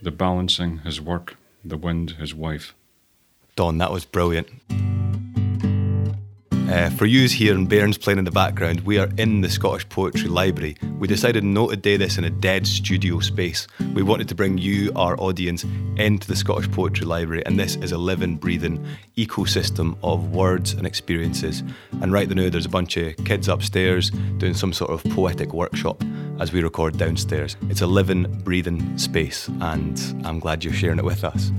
the 0.01 0.11
balancing 0.11 0.79
his 0.79 0.99
work, 0.99 1.37
the 1.63 1.77
wind 1.77 2.11
his 2.11 2.33
wife. 2.33 2.73
Don, 3.55 3.77
that 3.77 3.91
was 3.91 4.05
brilliant. 4.05 4.49
Uh, 6.73 6.89
for 6.89 7.05
yous 7.05 7.31
here 7.31 7.53
and 7.53 7.69
Bairns 7.69 7.99
playing 7.99 8.17
in 8.17 8.25
the 8.25 8.31
background, 8.31 8.81
we 8.81 8.97
are 8.97 9.07
in 9.17 9.41
the 9.41 9.49
Scottish 9.49 9.87
Poetry 9.89 10.27
Library. 10.27 10.75
We 10.97 11.07
decided 11.07 11.43
not 11.43 11.69
to 11.69 11.75
do 11.75 11.99
this 11.99 12.17
in 12.17 12.23
a 12.23 12.31
dead 12.31 12.65
studio 12.65 13.19
space. 13.19 13.67
We 13.93 14.01
wanted 14.01 14.27
to 14.29 14.33
bring 14.33 14.57
you, 14.57 14.91
our 14.95 15.15
audience, 15.21 15.65
into 15.97 16.27
the 16.27 16.35
Scottish 16.35 16.71
Poetry 16.71 17.05
Library, 17.05 17.45
and 17.45 17.59
this 17.59 17.75
is 17.75 17.91
a 17.91 17.97
living, 17.99 18.37
breathing 18.37 18.83
ecosystem 19.17 19.95
of 20.01 20.31
words 20.31 20.73
and 20.73 20.87
experiences. 20.87 21.61
And 22.01 22.11
right 22.11 22.27
now, 22.27 22.49
there's 22.49 22.65
a 22.65 22.69
bunch 22.69 22.97
of 22.97 23.17
kids 23.17 23.49
upstairs 23.49 24.09
doing 24.39 24.55
some 24.55 24.73
sort 24.73 24.89
of 24.89 25.03
poetic 25.13 25.53
workshop 25.53 26.03
as 26.39 26.53
we 26.53 26.63
record 26.63 26.97
downstairs. 26.97 27.55
It's 27.69 27.81
a 27.81 27.87
living, 27.87 28.23
breathing 28.43 28.97
space, 28.97 29.47
and 29.61 30.01
I'm 30.25 30.39
glad 30.39 30.63
you're 30.63 30.73
sharing 30.73 30.97
it 30.97 31.05
with 31.05 31.23
us. 31.23 31.51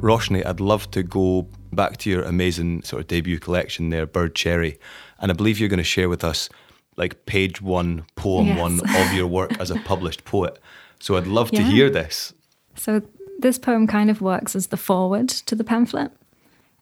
Roshni, 0.00 0.44
I'd 0.46 0.60
love 0.60 0.90
to 0.92 1.02
go 1.02 1.48
back 1.72 1.96
to 1.98 2.10
your 2.10 2.22
amazing 2.22 2.82
sort 2.82 3.00
of 3.02 3.08
debut 3.08 3.38
collection 3.38 3.90
there, 3.90 4.06
Bird 4.06 4.34
Cherry, 4.34 4.78
and 5.18 5.30
I 5.30 5.34
believe 5.34 5.58
you're 5.58 5.68
going 5.68 5.78
to 5.78 5.84
share 5.84 6.08
with 6.08 6.24
us 6.24 6.48
like 6.96 7.26
page 7.26 7.60
one, 7.62 8.04
poem 8.16 8.46
Yes. 8.48 8.58
one 8.58 8.80
of 8.84 9.12
your 9.12 9.26
work 9.26 9.58
as 9.60 9.70
a 9.70 9.76
published 9.80 10.24
poet. 10.24 10.58
So 11.00 11.16
I'd 11.16 11.26
love 11.26 11.50
to 11.52 11.62
hear 11.62 11.90
this. 11.90 12.32
So 12.74 13.02
this 13.38 13.58
poem 13.58 13.86
kind 13.86 14.10
of 14.10 14.20
works 14.20 14.56
as 14.56 14.68
the 14.68 14.76
forward 14.76 15.28
to 15.28 15.54
the 15.54 15.62
pamphlet 15.64 16.10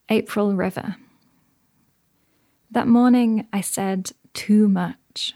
April 0.09 0.55
River. 0.55 0.95
That 2.71 2.87
morning 2.87 3.47
I 3.53 3.61
said 3.61 4.11
too 4.33 4.67
much. 4.67 5.33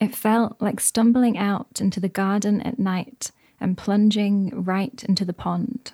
It 0.00 0.14
felt 0.14 0.56
like 0.60 0.80
stumbling 0.80 1.38
out 1.38 1.80
into 1.80 2.00
the 2.00 2.08
garden 2.08 2.60
at 2.62 2.78
night 2.78 3.30
and 3.60 3.78
plunging 3.78 4.50
right 4.64 5.02
into 5.04 5.24
the 5.24 5.32
pond. 5.32 5.92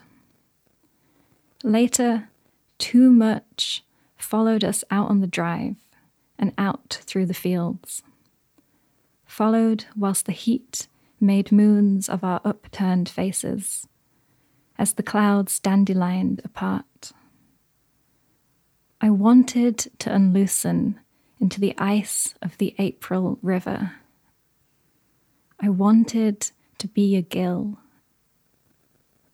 Later, 1.64 2.28
too 2.78 3.10
much 3.10 3.84
followed 4.16 4.62
us 4.62 4.84
out 4.90 5.08
on 5.10 5.20
the 5.20 5.26
drive 5.26 5.76
and 6.38 6.52
out 6.56 7.00
through 7.02 7.26
the 7.26 7.34
fields. 7.34 8.02
Followed 9.26 9.86
whilst 9.96 10.26
the 10.26 10.32
heat 10.32 10.86
made 11.20 11.50
moons 11.50 12.08
of 12.08 12.22
our 12.22 12.40
upturned 12.44 13.08
faces, 13.08 13.88
as 14.78 14.92
the 14.92 15.02
clouds 15.02 15.58
dandelioned 15.58 16.40
apart. 16.44 17.12
I 19.00 19.10
wanted 19.10 19.90
to 19.98 20.14
unloosen 20.14 21.00
into 21.40 21.60
the 21.60 21.74
ice 21.76 22.34
of 22.40 22.56
the 22.58 22.74
April 22.78 23.38
river. 23.42 23.96
I 25.60 25.68
wanted 25.68 26.50
to 26.78 26.86
be 26.86 27.16
a 27.16 27.22
gill. 27.22 27.78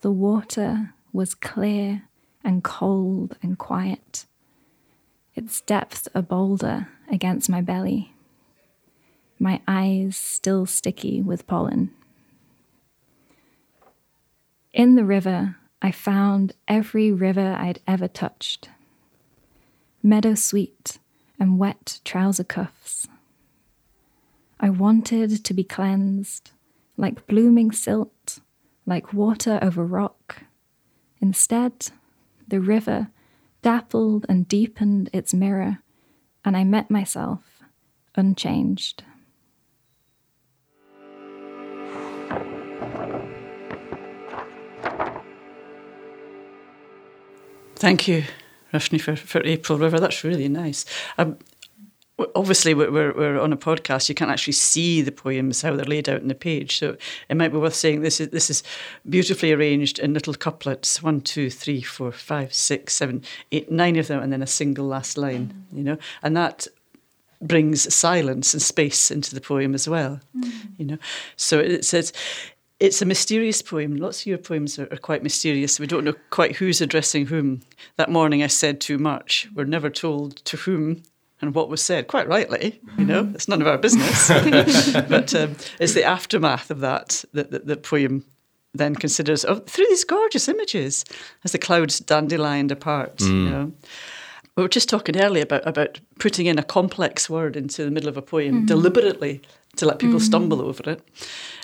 The 0.01 0.11
water 0.11 0.95
was 1.13 1.35
clear 1.35 2.05
and 2.45 2.63
cold 2.63 3.37
and 3.43 3.59
quiet, 3.59 4.27
its 5.35 5.61
depth 5.63 6.07
a 6.15 6.23
boulder 6.23 6.89
against 7.11 7.49
my 7.49 7.61
belly 7.61 8.15
my 9.39 9.61
eyes 9.67 10.17
still 10.17 10.67
sticky 10.67 11.21
with 11.21 11.47
pollen. 11.47 11.91
In 14.73 14.95
the 14.95 15.05
river, 15.05 15.57
I 15.83 15.91
found 15.91 16.55
every 16.67 17.13
river 17.13 17.55
I'd 17.59 17.81
ever 17.87 18.09
touched 18.09 18.71
meadow 20.03 20.35
sweet 20.35 20.99
and 21.41 21.59
wet 21.59 22.01
trouser 22.05 22.45
cuffs. 22.45 23.09
I 24.61 24.69
wanted 24.69 25.45
to 25.45 25.55
be 25.55 25.65
cleansed, 25.65 26.51
like 26.99 27.27
blooming 27.27 27.73
silt, 27.73 28.41
like 28.85 29.15
water 29.15 29.59
over 29.63 29.85
rock. 29.85 30.45
Instead, 31.21 31.91
the 32.49 32.61
river 32.61 33.09
dappled 33.63 34.27
and 34.29 34.47
deepened 34.47 35.11
its 35.13 35.33
mirror, 35.33 35.79
and 36.45 36.57
I 36.57 36.65
met 36.65 36.91
myself 36.91 37.63
unchanged. 38.15 39.03
Thank 47.77 48.09
you, 48.09 48.25
Roshni, 48.73 49.01
for, 49.01 49.17
for 49.17 49.43
April 49.45 49.79
River. 49.79 50.01
That's 50.01 50.25
really 50.25 50.49
nice. 50.49 50.85
Um, 51.19 51.37
obviously, 52.35 52.75
we're, 52.75 52.91
we're, 52.91 53.13
we're 53.13 53.41
on 53.41 53.53
a 53.53 53.57
podcast. 53.57 54.09
You 54.09 54.15
can't 54.15 54.31
actually 54.31 54.53
see 54.53 55.03
the 55.03 55.13
poems 55.13 55.63
how 55.63 55.75
they're 55.75 55.85
laid 55.85 56.09
out 56.09 56.21
in 56.21 56.29
the 56.29 56.35
page. 56.35 56.79
So 56.79 56.97
it 57.29 57.37
might 57.37 57.53
be 57.53 57.59
worth 57.59 57.75
saying 57.75 58.03
this 58.03 58.21
is 58.21 58.29
this 58.29 58.51
is 58.51 58.63
beautifully 59.09 59.53
arranged 59.53 59.99
in 59.99 60.15
little 60.15 60.35
couplets: 60.35 61.03
one, 61.03 61.21
two, 61.21 61.51
three, 61.51 61.83
four, 61.83 62.13
five, 62.13 62.55
six, 62.55 62.95
seven, 62.95 63.23
eight, 63.53 63.71
nine 63.71 63.97
of 63.97 64.07
them, 64.07 64.23
and 64.23 64.33
then 64.33 64.43
a 64.43 64.47
single 64.47 64.87
last 64.87 65.19
line. 65.19 65.67
You 65.73 65.83
know, 65.83 65.99
and 66.23 66.37
that 66.37 66.67
brings 67.41 67.93
silence 67.95 68.55
and 68.55 68.63
space 68.63 69.11
into 69.11 69.35
the 69.35 69.41
poem 69.41 69.75
as 69.75 69.89
well. 69.89 70.21
Mm. 70.37 70.53
You 70.79 70.85
know, 70.87 70.99
so 71.37 71.59
it 71.59 71.85
says. 71.85 72.13
It's 72.81 73.01
a 73.01 73.07
mysterious 73.07 73.63
poem. 73.63 73.97
Lots 73.97 74.23
of 74.23 74.27
your 74.27 74.37
poems 74.37 74.81
are, 74.81 74.89
are 74.91 74.99
quite 74.99 75.23
mysterious. 75.23 75.79
We 75.79 75.87
don't 75.87 76.05
know 76.05 76.17
quite 76.31 76.57
who's 76.57 76.81
addressing 76.81 77.27
whom. 77.27 77.63
That 77.97 78.11
morning 78.11 78.43
I 78.43 78.49
said 78.49 78.81
too 78.81 78.99
much. 78.99 79.49
We're 79.55 79.65
never 79.65 79.89
told 79.89 80.37
to 80.45 80.57
whom 80.57 81.05
and 81.45 81.55
what 81.55 81.69
was 81.69 81.83
said. 81.83 82.09
Quite 82.09 82.29
rightly, 82.29 82.81
you 82.99 83.05
know, 83.05 83.25
mm-hmm. 83.25 83.35
it's 83.35 83.49
none 83.49 83.61
of 83.61 83.69
our 83.69 83.79
business. 83.79 84.29
but 85.09 85.35
um, 85.35 85.57
it's 85.79 85.95
the 85.95 86.05
aftermath 86.05 86.71
of 86.71 86.81
that 86.81 87.25
that 87.33 87.51
that 87.51 87.67
the 87.67 87.77
poem 87.77 88.25
then 88.73 88.97
considers 88.97 89.45
oh, 89.45 89.61
through 89.61 89.87
these 89.89 90.05
gorgeous 90.05 90.49
images 90.49 91.05
as 91.45 91.53
the 91.53 91.59
clouds 91.59 92.01
dandelioned 92.01 92.71
apart. 92.71 93.21
You 93.21 93.29
mm. 93.29 93.51
know. 93.51 93.73
We 94.57 94.63
were 94.63 94.69
just 94.69 94.89
talking 94.89 95.21
earlier 95.21 95.43
about, 95.43 95.67
about 95.67 95.99
putting 96.21 96.47
in 96.47 96.61
a 96.61 96.63
complex 96.63 97.29
word 97.29 97.57
into 97.57 97.85
the 97.85 97.91
middle 97.91 98.09
of 98.09 98.17
a 98.17 98.23
poem 98.23 98.55
mm-hmm. 98.55 98.67
deliberately 98.67 99.43
to 99.77 99.87
let 99.87 99.99
people 99.99 100.17
mm-hmm. 100.17 100.25
stumble 100.25 100.63
over 100.63 100.91
it. 100.91 101.03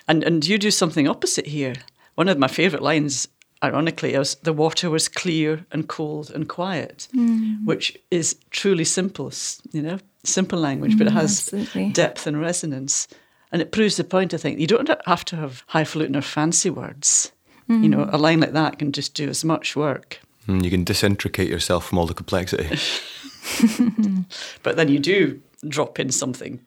And 0.08 0.24
and 0.24 0.46
you 0.46 0.58
do 0.58 0.70
something 0.70 1.08
opposite 1.08 1.46
here. 1.46 1.74
One 2.16 2.28
of 2.28 2.38
my 2.38 2.48
favourite 2.48 2.82
lines, 2.82 3.28
ironically, 3.62 4.14
is 4.14 4.36
the 4.36 4.52
water 4.52 4.90
was 4.90 5.08
clear 5.08 5.64
and 5.70 5.88
cold 5.88 6.30
and 6.30 6.48
quiet, 6.48 7.08
mm. 7.14 7.64
which 7.64 7.96
is 8.10 8.36
truly 8.50 8.84
simple, 8.84 9.32
you 9.72 9.82
know, 9.82 9.98
simple 10.24 10.58
language, 10.58 10.98
but 10.98 11.06
it 11.06 11.12
mm, 11.12 11.20
has 11.20 11.40
absolutely. 11.40 11.90
depth 11.90 12.26
and 12.26 12.40
resonance. 12.40 13.08
And 13.52 13.60
it 13.60 13.72
proves 13.72 13.96
the 13.96 14.04
point, 14.04 14.32
I 14.32 14.36
think. 14.36 14.60
You 14.60 14.66
don't 14.66 14.90
have 15.06 15.24
to 15.26 15.36
have 15.36 15.64
highfalutin 15.68 16.16
or 16.16 16.22
fancy 16.22 16.70
words. 16.70 17.32
You 17.68 17.88
know, 17.88 18.04
mm. 18.04 18.12
a 18.12 18.16
line 18.16 18.40
like 18.40 18.52
that 18.52 18.80
can 18.80 18.90
just 18.90 19.14
do 19.14 19.28
as 19.28 19.44
much 19.44 19.76
work. 19.76 20.18
Mm, 20.48 20.64
You 20.64 20.70
can 20.70 20.82
disintricate 20.82 21.48
yourself 21.48 21.86
from 21.86 21.98
all 21.98 22.06
the 22.06 22.14
complexity. 22.14 22.68
But 24.62 24.76
then 24.76 24.88
you 24.88 24.98
do 24.98 25.40
drop 25.68 26.00
in 26.00 26.10
something 26.10 26.60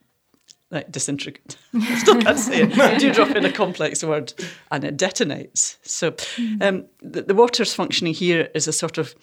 like 0.74 0.92
disintegrate. 0.92 1.58
I 1.74 2.00
still 2.00 2.20
can't 2.22 2.40
say 2.40 2.64
it. 2.64 2.76
You 2.76 3.00
do 3.00 3.14
drop 3.14 3.36
in 3.36 3.46
a 3.46 3.52
complex 3.52 4.04
word 4.04 4.34
and 4.72 4.84
it 4.84 4.98
detonates. 4.98 5.78
So 5.84 6.16
um, 6.60 6.86
the, 7.02 7.22
the 7.22 7.36
water's 7.36 7.74
functioning 7.74 8.14
here 8.14 8.50
is 8.54 8.68
a 8.68 8.74
sort 8.74 8.98
of, 8.98 9.16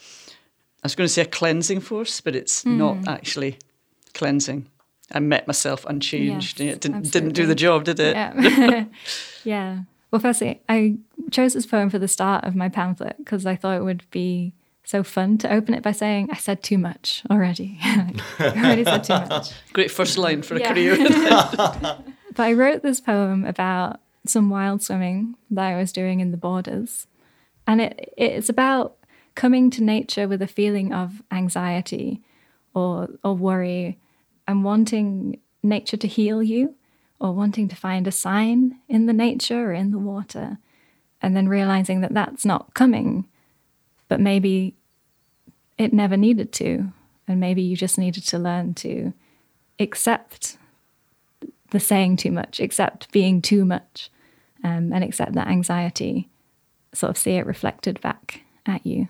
I 0.83 0.85
was 0.85 0.95
going 0.95 1.07
to 1.07 1.13
say 1.13 1.23
a 1.23 1.27
cleansing 1.27 1.81
force, 1.81 2.21
but 2.21 2.37
it's 2.37 2.65
not 2.65 3.07
actually 3.09 3.59
cleansing. 4.15 4.67
I 5.13 5.19
met 5.19 5.47
myself 5.47 5.85
unchanged. 5.87 6.61
Yes, 6.61 6.75
it 6.75 6.81
didn't, 6.81 7.11
didn't 7.11 7.33
do 7.33 7.47
the 7.47 7.57
job, 7.57 7.85
did 7.85 7.99
it? 7.99 8.15
Yeah. 8.15 8.85
yeah. 9.45 9.79
Well, 10.11 10.21
firstly, 10.21 10.61
I 10.69 10.99
chose 11.31 11.55
this 11.55 11.67
poem 11.67 11.91
for 11.91 11.99
the 11.99 12.09
start 12.09 12.45
of 12.45 12.55
my 12.55 12.69
pamphlet 12.69 13.17
because 13.19 13.45
I 13.45 13.57
thought 13.57 13.77
it 13.77 13.85
would 13.85 14.05
be 14.11 14.53
so 14.91 15.05
fun 15.05 15.39
to 15.39 15.53
open 15.53 15.73
it 15.75 15.83
by 15.85 15.93
saying, 15.93 16.29
I 16.33 16.37
said 16.37 16.63
too 16.65 16.77
much 16.77 17.23
already. 17.31 17.79
Already 18.41 18.85
said 18.85 19.05
too 19.05 19.13
much. 19.15 19.53
Great 19.73 19.91
first 19.91 20.19
line 20.19 20.43
for 20.43 20.57
a 20.57 20.61
Yeah. 20.61 20.73
career. 20.73 20.97
But 22.37 22.45
I 22.45 22.53
wrote 22.53 22.83
this 22.83 23.01
poem 23.01 23.45
about 23.45 24.01
some 24.27 24.51
wild 24.51 24.83
swimming 24.83 25.35
that 25.51 25.67
I 25.67 25.77
was 25.77 25.93
doing 25.93 26.21
in 26.21 26.31
the 26.31 26.37
borders. 26.37 27.07
And 27.67 27.81
it, 27.81 28.13
it's 28.17 28.49
about 28.49 28.97
coming 29.35 29.71
to 29.71 29.83
nature 29.83 30.27
with 30.29 30.41
a 30.43 30.47
feeling 30.47 30.93
of 30.93 31.23
anxiety 31.31 32.21
or 32.75 33.09
or 33.25 33.35
worry 33.37 33.99
and 34.49 34.65
wanting 34.65 35.41
nature 35.63 35.97
to 35.99 36.09
heal 36.09 36.43
you 36.43 36.75
or 37.21 37.33
wanting 37.33 37.69
to 37.69 37.77
find 37.77 38.07
a 38.07 38.13
sign 38.13 38.79
in 38.89 39.07
the 39.07 39.13
nature 39.13 39.71
or 39.71 39.73
in 39.73 39.91
the 39.91 39.99
water 39.99 40.59
and 41.23 41.37
then 41.37 41.49
realizing 41.49 42.01
that 42.01 42.15
that's 42.15 42.45
not 42.45 42.75
coming 42.75 43.27
but 44.09 44.21
maybe 44.21 44.75
it 45.85 45.93
never 45.93 46.17
needed 46.17 46.53
to 46.53 46.93
and 47.29 47.41
maybe 47.41 47.63
you 47.63 47.77
just 47.77 47.97
needed 47.99 48.25
to 48.27 48.39
learn 48.39 48.75
to 48.75 49.13
accept 49.79 50.59
the 51.71 51.81
saying 51.81 52.17
too 52.17 52.31
much 52.41 52.61
accept 52.61 53.11
being 53.13 53.41
too 53.43 53.65
much 53.65 54.11
um, 54.65 54.93
and 54.93 55.03
accept 55.05 55.33
that 55.33 55.47
anxiety 55.49 56.29
sort 56.93 57.11
of 57.11 57.17
see 57.19 57.33
it 57.41 57.47
reflected 57.47 58.01
back 58.01 58.43
at 58.67 58.85
you 58.85 59.07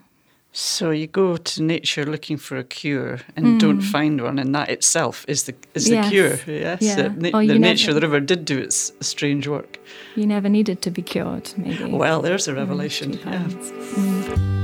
So 0.53 0.91
you 1.01 1.07
go 1.07 1.37
to 1.37 1.63
nature 1.63 2.05
looking 2.15 2.39
for 2.39 2.57
a 2.59 2.65
cure 2.65 3.19
and 3.37 3.61
don't 3.61 3.81
mm. 3.81 3.91
find 3.95 4.21
one, 4.21 4.39
and 4.43 4.53
that 4.55 4.69
itself 4.77 5.25
is 5.29 5.43
the 5.47 5.55
is 5.75 5.85
the 5.85 5.95
Yes. 5.95 6.09
cure. 6.11 6.35
Yes, 6.47 6.83
Yeah. 6.83 7.09
Na- 7.23 7.31
Or 7.35 7.43
you 7.43 7.53
the 7.53 7.59
nature 7.71 7.91
of 7.93 7.97
the 7.99 8.01
river 8.07 8.21
did 8.21 8.45
do 8.45 8.59
its 8.67 8.93
strange 9.01 9.45
work. 9.55 9.79
you 10.17 10.27
never 10.27 10.49
needed 10.49 10.79
to 10.83 10.91
be 10.91 11.03
cured 11.03 11.47
maybe 11.57 11.85
Well, 12.05 12.21
there's 12.23 12.49
a 12.49 12.53
mm, 12.53 12.57
revelation. 12.63 13.13
two 13.13 13.19
Yeah. 13.19 13.39
times. 13.39 13.71
Mm. 13.95 14.60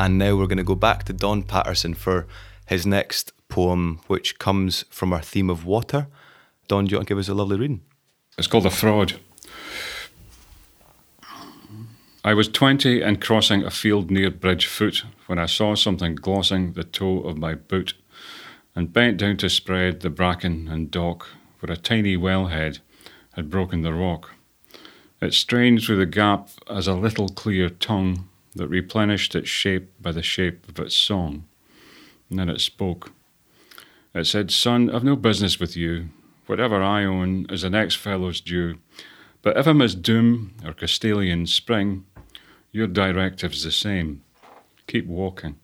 And 0.00 0.16
now 0.16 0.34
we're 0.34 0.46
going 0.46 0.56
to 0.56 0.64
go 0.64 0.76
back 0.76 1.04
to 1.04 1.12
Don 1.12 1.42
Paterson 1.42 1.92
for 1.92 2.26
his 2.66 2.86
next 2.86 3.34
poem, 3.50 4.00
which 4.06 4.38
comes 4.38 4.86
from 4.88 5.12
our 5.12 5.20
theme 5.20 5.50
of 5.50 5.66
water. 5.66 6.06
Don, 6.68 6.86
do 6.86 6.92
you 6.92 6.96
want 6.96 7.06
to 7.06 7.10
give 7.10 7.18
us 7.18 7.28
a 7.28 7.34
lovely 7.34 7.58
reading? 7.58 7.82
It's 8.38 8.46
called 8.46 8.64
A 8.64 8.70
Fraud. 8.70 9.20
I 12.24 12.32
was 12.32 12.48
20 12.48 13.02
and 13.02 13.20
crossing 13.20 13.62
a 13.62 13.70
field 13.70 14.10
near 14.10 14.30
Bridgefoot 14.30 15.04
when 15.26 15.38
I 15.38 15.44
saw 15.44 15.74
something 15.74 16.14
glossing 16.14 16.72
the 16.72 16.84
toe 16.84 17.20
of 17.20 17.36
my 17.36 17.54
boot 17.54 17.92
and 18.74 18.94
bent 18.94 19.18
down 19.18 19.36
to 19.36 19.50
spread 19.50 20.00
the 20.00 20.08
bracken 20.08 20.66
and 20.66 20.90
dock 20.90 21.28
where 21.58 21.70
a 21.70 21.76
tiny 21.76 22.16
wellhead 22.16 22.78
had 23.32 23.50
broken 23.50 23.82
the 23.82 23.92
rock. 23.92 24.30
It 25.20 25.34
strained 25.34 25.82
through 25.82 25.98
the 25.98 26.06
gap 26.06 26.48
as 26.70 26.88
a 26.88 26.94
little 26.94 27.28
clear 27.28 27.68
tongue 27.68 28.29
that 28.54 28.68
replenished 28.68 29.34
its 29.34 29.48
shape 29.48 29.90
by 30.00 30.12
the 30.12 30.22
shape 30.22 30.68
of 30.68 30.78
its 30.78 30.96
song. 30.96 31.44
And 32.28 32.38
then 32.38 32.48
it 32.48 32.60
spoke. 32.60 33.12
It 34.14 34.26
said, 34.26 34.50
Son, 34.50 34.90
I've 34.90 35.04
no 35.04 35.16
business 35.16 35.60
with 35.60 35.76
you. 35.76 36.08
Whatever 36.46 36.82
I 36.82 37.04
own 37.04 37.46
is 37.48 37.62
the 37.62 37.70
next 37.70 37.96
fellow's 37.96 38.40
due. 38.40 38.78
But 39.42 39.56
if 39.56 39.66
I'm 39.66 39.80
as 39.80 39.94
doom 39.94 40.54
or 40.64 40.72
Castalian 40.72 41.46
spring, 41.48 42.04
your 42.72 42.86
directive's 42.86 43.62
the 43.62 43.70
same. 43.70 44.22
Keep 44.86 45.06
walking. 45.06 45.56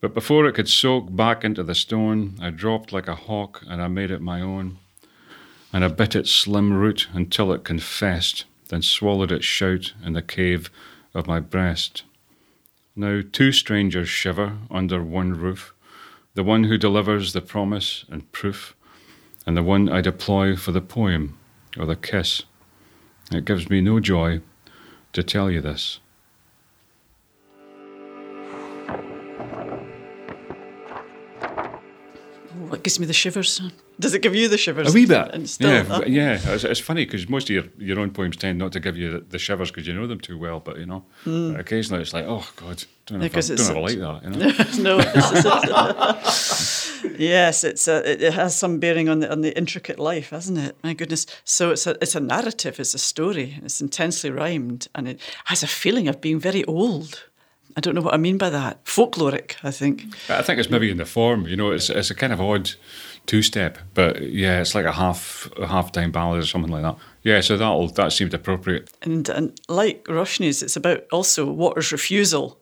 But 0.00 0.14
before 0.14 0.46
it 0.46 0.54
could 0.54 0.68
soak 0.68 1.14
back 1.14 1.44
into 1.44 1.64
the 1.64 1.74
stone, 1.74 2.36
I 2.40 2.50
dropped 2.50 2.92
like 2.92 3.08
a 3.08 3.16
hawk 3.16 3.62
and 3.68 3.82
I 3.82 3.88
made 3.88 4.12
it 4.12 4.20
my 4.20 4.40
own. 4.40 4.78
And 5.72 5.84
I 5.84 5.88
bit 5.88 6.14
its 6.14 6.30
slim 6.30 6.72
root 6.72 7.08
until 7.12 7.52
it 7.52 7.64
confessed, 7.64 8.44
then 8.68 8.82
swallowed 8.82 9.32
its 9.32 9.44
shout 9.44 9.92
in 10.04 10.12
the 10.12 10.22
cave 10.22 10.70
of 11.14 11.26
my 11.26 11.40
breast. 11.40 12.04
Now 12.96 13.22
two 13.32 13.52
strangers 13.52 14.08
shiver 14.08 14.58
under 14.70 15.02
one 15.02 15.34
roof 15.34 15.74
the 16.38 16.44
one 16.44 16.62
who 16.62 16.78
delivers 16.78 17.32
the 17.32 17.40
promise 17.40 18.04
and 18.08 18.30
proof, 18.30 18.76
and 19.44 19.56
the 19.56 19.62
one 19.62 19.88
I 19.88 20.00
deploy 20.00 20.54
for 20.54 20.70
the 20.70 20.80
poem 20.80 21.36
or 21.76 21.84
the 21.84 21.96
kiss. 21.96 22.44
It 23.32 23.44
gives 23.44 23.68
me 23.68 23.80
no 23.80 23.98
joy 23.98 24.40
to 25.14 25.24
tell 25.24 25.50
you 25.50 25.60
this. 25.60 25.98
It 32.72 32.82
gives 32.82 32.98
me 32.98 33.06
the 33.06 33.12
shivers. 33.12 33.60
Does 34.00 34.14
it 34.14 34.22
give 34.22 34.34
you 34.34 34.48
the 34.48 34.56
shivers? 34.56 34.90
A 34.90 34.92
wee 34.92 35.06
bit. 35.06 35.30
And 35.32 35.48
still, 35.48 35.70
yeah, 35.70 35.94
uh, 35.94 36.02
yeah. 36.06 36.38
It's, 36.52 36.64
it's 36.64 36.80
funny 36.80 37.04
because 37.04 37.28
most 37.28 37.50
of 37.50 37.54
your, 37.54 37.64
your 37.78 37.98
own 38.00 38.10
poems 38.10 38.36
tend 38.36 38.58
not 38.58 38.72
to 38.72 38.80
give 38.80 38.96
you 38.96 39.12
the, 39.12 39.20
the 39.20 39.38
shivers 39.38 39.70
because 39.70 39.86
you 39.86 39.94
know 39.94 40.06
them 40.06 40.20
too 40.20 40.38
well. 40.38 40.60
But 40.60 40.78
you 40.78 40.86
know, 40.86 41.04
occasionally 41.58 42.02
it's 42.02 42.14
like, 42.14 42.24
oh 42.26 42.48
God, 42.56 42.84
don't 43.06 43.18
know, 43.18 43.24
if 43.26 43.32
I, 43.32 43.34
Because 43.34 43.48
don't 43.48 43.58
it's 43.58 43.68
know 43.68 43.74
if 43.74 43.76
I 43.76 43.80
like 43.80 43.98
that. 43.98 44.22
You 44.24 44.30
know? 44.30 44.98
no. 44.98 45.04
It's, 46.24 47.04
yes, 47.18 47.64
it's 47.64 47.88
a, 47.88 48.10
it, 48.10 48.22
it 48.22 48.32
has 48.34 48.56
some 48.56 48.78
bearing 48.78 49.08
on 49.08 49.20
the 49.20 49.30
on 49.30 49.40
the 49.40 49.56
intricate 49.56 49.98
life, 49.98 50.30
hasn't 50.30 50.58
it? 50.58 50.76
My 50.82 50.94
goodness. 50.94 51.26
So 51.44 51.70
it's 51.70 51.86
a 51.86 51.96
it's 52.00 52.14
a 52.14 52.20
narrative. 52.20 52.78
It's 52.80 52.94
a 52.94 52.98
story. 52.98 53.58
It's 53.62 53.80
intensely 53.80 54.30
rhymed, 54.30 54.88
and 54.94 55.08
it 55.08 55.20
has 55.46 55.62
a 55.62 55.66
feeling 55.66 56.08
of 56.08 56.20
being 56.20 56.38
very 56.38 56.64
old. 56.64 57.24
I 57.78 57.80
don't 57.80 57.94
know 57.94 58.02
what 58.02 58.14
I 58.14 58.16
mean 58.16 58.38
by 58.38 58.50
that. 58.50 58.84
Folkloric, 58.84 59.54
I 59.62 59.70
think. 59.70 60.02
I 60.28 60.42
think 60.42 60.58
it's 60.58 60.68
maybe 60.70 60.90
in 60.90 60.96
the 60.96 61.04
form. 61.04 61.46
You 61.46 61.56
know, 61.56 61.70
it's 61.70 61.88
it's 61.90 62.10
a 62.10 62.14
kind 62.14 62.32
of 62.32 62.40
odd 62.40 62.72
two 63.26 63.40
step, 63.42 63.78
but 63.94 64.20
yeah, 64.22 64.60
it's 64.60 64.74
like 64.74 64.84
a 64.88 64.92
half 64.92 65.48
a 65.56 65.66
half 65.68 65.92
time 65.92 66.10
ballad 66.10 66.42
or 66.42 66.46
something 66.46 66.72
like 66.72 66.82
that. 66.82 66.96
Yeah, 67.22 67.40
so 67.40 67.56
that 67.56 67.94
that 67.94 68.12
seemed 68.12 68.34
appropriate. 68.34 68.90
And 69.02 69.28
and 69.28 69.60
like 69.68 70.04
Roshni's, 70.08 70.60
it's 70.62 70.76
about 70.76 71.04
also 71.12 71.46
water's 71.52 71.92
refusal 71.92 72.58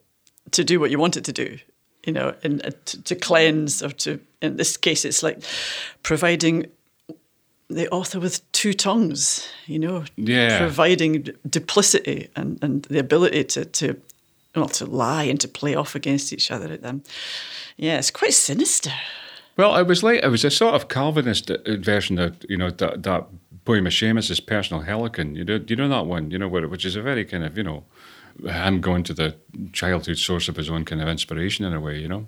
to 0.51 0.63
do 0.63 0.79
what 0.79 0.91
you 0.91 0.99
want 0.99 1.17
it 1.17 1.23
to 1.25 1.33
do. 1.33 1.57
You 2.05 2.13
know, 2.13 2.35
and 2.43 2.61
uh, 2.65 2.71
to, 2.85 3.03
to 3.03 3.15
cleanse 3.15 3.81
or 3.83 3.89
to 3.89 4.19
in 4.41 4.57
this 4.57 4.77
case, 4.77 5.03
it's 5.07 5.23
like 5.23 5.41
providing 6.03 6.67
the 7.69 7.89
author 7.89 8.19
with 8.19 8.39
two 8.51 8.73
tongues. 8.73 9.47
You 9.65 9.79
know, 9.79 10.03
Yeah. 10.15 10.59
providing 10.59 11.29
duplicity 11.49 12.29
and 12.35 12.63
and 12.63 12.83
the 12.89 12.99
ability 12.99 13.43
to 13.45 13.65
to 13.65 13.95
well 14.59 14.69
to 14.69 14.85
lie 14.85 15.23
and 15.23 15.39
to 15.39 15.47
play 15.47 15.75
off 15.75 15.95
against 15.95 16.33
each 16.33 16.51
other. 16.51 16.71
at 16.71 16.81
them. 16.81 17.03
yeah, 17.77 17.97
it's 17.97 18.11
quite 18.11 18.33
sinister. 18.33 18.91
Well, 19.57 19.75
it 19.75 19.87
was 19.87 20.03
like 20.03 20.23
it 20.23 20.29
was 20.29 20.45
a 20.45 20.51
sort 20.51 20.75
of 20.75 20.87
Calvinist 20.87 21.49
uh, 21.49 21.57
version 21.65 22.19
of 22.19 22.37
you 22.47 22.57
know 22.57 22.69
that 22.69 23.03
that 23.03 23.27
poem 23.65 23.87
of 23.87 23.93
Seamus's 23.93 24.39
personal 24.39 24.83
Helicon. 24.83 25.35
You 25.35 25.43
know, 25.43 25.59
you 25.67 25.75
know 25.75 25.89
that 25.89 26.05
one? 26.05 26.31
You 26.31 26.37
know, 26.37 26.47
where, 26.47 26.67
which 26.67 26.85
is 26.85 26.95
a 26.95 27.01
very 27.01 27.25
kind 27.25 27.43
of 27.43 27.57
you 27.57 27.63
know 27.63 27.83
him 28.45 28.81
going 28.81 29.03
to 29.03 29.13
the 29.13 29.35
childhood 29.73 30.17
source 30.19 30.47
of 30.47 30.55
his 30.55 30.69
own 30.69 30.85
kind 30.85 31.01
of 31.01 31.07
inspiration 31.07 31.65
in 31.65 31.73
a 31.73 31.79
way. 31.79 31.97
You 31.97 32.07
know, 32.07 32.27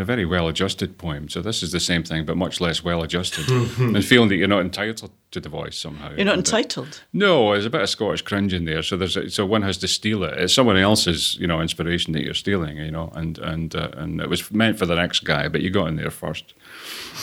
a 0.00 0.04
very 0.04 0.24
well 0.24 0.48
adjusted 0.48 0.98
poem. 0.98 1.28
So 1.28 1.40
this 1.42 1.62
is 1.62 1.72
the 1.72 1.80
same 1.80 2.02
thing, 2.02 2.24
but 2.24 2.36
much 2.36 2.60
less 2.60 2.82
well 2.82 3.02
adjusted, 3.02 3.48
and 3.48 4.04
feeling 4.04 4.28
that 4.28 4.36
you're 4.36 4.48
not 4.48 4.60
entitled 4.60 5.10
to 5.30 5.40
the 5.40 5.48
voice 5.48 5.78
somehow. 5.78 6.12
You're 6.14 6.24
not 6.24 6.38
entitled. 6.38 7.02
No, 7.12 7.52
there's 7.52 7.66
a 7.66 7.70
bit 7.70 7.82
of 7.82 7.88
Scottish 7.88 8.22
cringe 8.22 8.52
in 8.52 8.64
there. 8.64 8.82
So 8.82 8.96
there's 8.96 9.16
a, 9.16 9.30
so 9.30 9.44
one 9.44 9.62
has 9.62 9.78
to 9.78 9.88
steal 9.88 10.24
it. 10.24 10.38
It's 10.38 10.54
someone 10.54 10.76
else's, 10.76 11.36
you 11.36 11.46
know, 11.46 11.60
inspiration 11.60 12.12
that 12.12 12.22
you're 12.22 12.34
stealing, 12.34 12.76
you 12.76 12.90
know, 12.90 13.10
and 13.14 13.38
and 13.38 13.74
uh, 13.74 13.90
and 13.94 14.20
it 14.20 14.28
was 14.28 14.50
meant 14.50 14.78
for 14.78 14.86
the 14.86 14.96
next 14.96 15.20
guy, 15.20 15.48
but 15.48 15.62
you 15.62 15.70
got 15.70 15.88
in 15.88 15.96
there 15.96 16.10
first. 16.10 16.54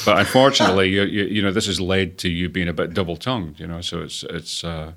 But 0.06 0.20
unfortunately, 0.20 0.90
you, 0.96 1.04
you 1.04 1.24
you 1.26 1.42
know 1.42 1.52
this 1.52 1.68
has 1.68 1.80
led 1.80 2.18
to 2.20 2.30
you 2.30 2.50
being 2.50 2.68
a 2.68 2.74
bit 2.74 2.94
double 2.94 3.18
tongued, 3.18 3.60
you 3.60 3.68
know. 3.68 3.82
So 3.82 4.02
it's 4.02 4.24
it's. 4.24 4.64
Uh, 4.64 4.94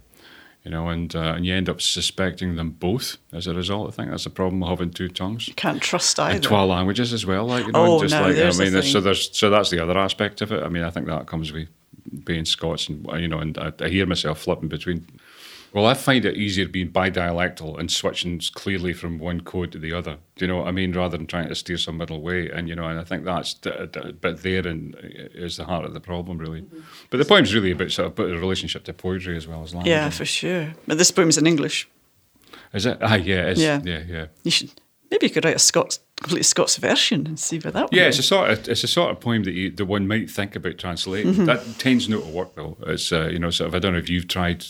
you 0.66 0.72
know, 0.72 0.88
and 0.88 1.14
uh, 1.14 1.34
and 1.36 1.46
you 1.46 1.54
end 1.54 1.68
up 1.68 1.80
suspecting 1.80 2.56
them 2.56 2.70
both 2.70 3.18
as 3.32 3.46
a 3.46 3.54
result. 3.54 3.86
I 3.88 3.92
think 3.92 4.10
that's 4.10 4.24
the 4.24 4.30
problem 4.30 4.64
of 4.64 4.68
having 4.70 4.90
two 4.90 5.08
tongues. 5.08 5.46
You 5.46 5.54
can't 5.54 5.80
trust 5.80 6.18
either. 6.18 6.34
And 6.34 6.42
twa 6.42 6.64
languages 6.66 7.12
as 7.12 7.24
well, 7.24 7.46
like 7.46 7.66
you 7.66 7.72
know, 7.72 7.98
Oh, 7.98 8.02
just 8.02 8.12
no, 8.12 8.22
like 8.22 8.36
I 8.36 8.50
mean, 8.58 8.72
that's- 8.72 8.90
so 8.90 9.00
there's 9.00 9.30
so 9.38 9.48
that's 9.48 9.70
the 9.70 9.78
other 9.80 9.96
aspect 9.96 10.42
of 10.42 10.50
it. 10.50 10.64
I 10.64 10.68
mean, 10.68 10.82
I 10.82 10.90
think 10.90 11.06
that 11.06 11.26
comes 11.28 11.52
with 11.52 11.68
being 12.24 12.44
Scots, 12.44 12.88
and 12.88 13.06
you 13.22 13.28
know, 13.28 13.38
and 13.38 13.56
I, 13.56 13.72
I 13.80 13.88
hear 13.88 14.06
myself 14.06 14.40
flipping 14.40 14.68
between. 14.68 15.06
Well, 15.76 15.84
I 15.84 15.92
find 15.92 16.24
it 16.24 16.38
easier 16.38 16.66
being 16.66 16.90
bidialectal 16.90 17.78
and 17.78 17.92
switching 17.92 18.40
clearly 18.54 18.94
from 18.94 19.18
one 19.18 19.42
code 19.42 19.72
to 19.72 19.78
the 19.78 19.92
other. 19.92 20.16
Do 20.34 20.46
you 20.46 20.50
know 20.50 20.56
what 20.56 20.68
I 20.68 20.70
mean? 20.70 20.94
Rather 20.94 21.18
than 21.18 21.26
trying 21.26 21.50
to 21.50 21.54
steer 21.54 21.76
some 21.76 21.98
middle 21.98 22.22
way, 22.22 22.48
and 22.48 22.66
you 22.66 22.74
know, 22.74 22.88
and 22.88 22.98
I 22.98 23.04
think 23.04 23.26
that's 23.26 23.52
but 23.52 24.42
there 24.42 24.66
and 24.66 24.96
is 25.34 25.58
the 25.58 25.66
heart 25.66 25.84
of 25.84 25.92
the 25.92 26.00
problem, 26.00 26.38
really. 26.38 26.62
Mm-hmm. 26.62 26.80
But 27.10 27.18
the 27.18 27.26
poem's 27.26 27.54
really 27.54 27.72
about 27.72 27.90
sort 27.92 28.06
of 28.06 28.12
about 28.12 28.28
the 28.28 28.38
relationship 28.38 28.84
to 28.84 28.94
poetry 28.94 29.36
as 29.36 29.46
well 29.46 29.62
as 29.62 29.74
language. 29.74 29.90
Yeah, 29.90 30.08
for 30.08 30.24
sure. 30.24 30.72
But 30.86 30.96
this 30.96 31.10
poem's 31.10 31.36
in 31.36 31.46
English. 31.46 31.86
is 32.72 32.86
it? 32.86 32.96
Ah, 33.02 33.16
yeah, 33.16 33.48
it's, 33.48 33.60
Yeah. 33.60 33.82
yeah, 33.84 34.02
yeah. 34.08 34.26
You 34.44 34.50
should 34.50 34.70
maybe 35.10 35.26
you 35.26 35.30
could 35.30 35.44
write 35.44 35.56
a 35.56 35.58
Scots 35.58 36.00
complete 36.16 36.44
Scots 36.44 36.76
version 36.76 37.26
and 37.26 37.38
see 37.38 37.58
where 37.58 37.72
that. 37.72 37.92
Yeah, 37.92 38.04
it's 38.08 38.18
a 38.18 38.22
sort 38.22 38.50
of 38.50 38.66
it's 38.66 38.82
a 38.84 38.88
sort 38.88 39.10
of 39.10 39.20
poem 39.20 39.44
that 39.44 39.52
you, 39.52 39.70
the 39.70 39.84
one 39.84 40.08
might 40.08 40.30
think 40.30 40.56
about 40.56 40.78
translating. 40.78 41.34
Mm-hmm. 41.34 41.44
That 41.44 41.78
tends 41.78 42.08
not 42.08 42.22
to 42.22 42.30
work 42.30 42.54
though. 42.54 42.78
It's 42.86 43.12
uh, 43.12 43.28
you 43.30 43.38
know 43.38 43.50
sort 43.50 43.68
of 43.68 43.74
I 43.74 43.78
don't 43.78 43.92
know 43.92 43.98
if 43.98 44.08
you've 44.08 44.28
tried 44.28 44.64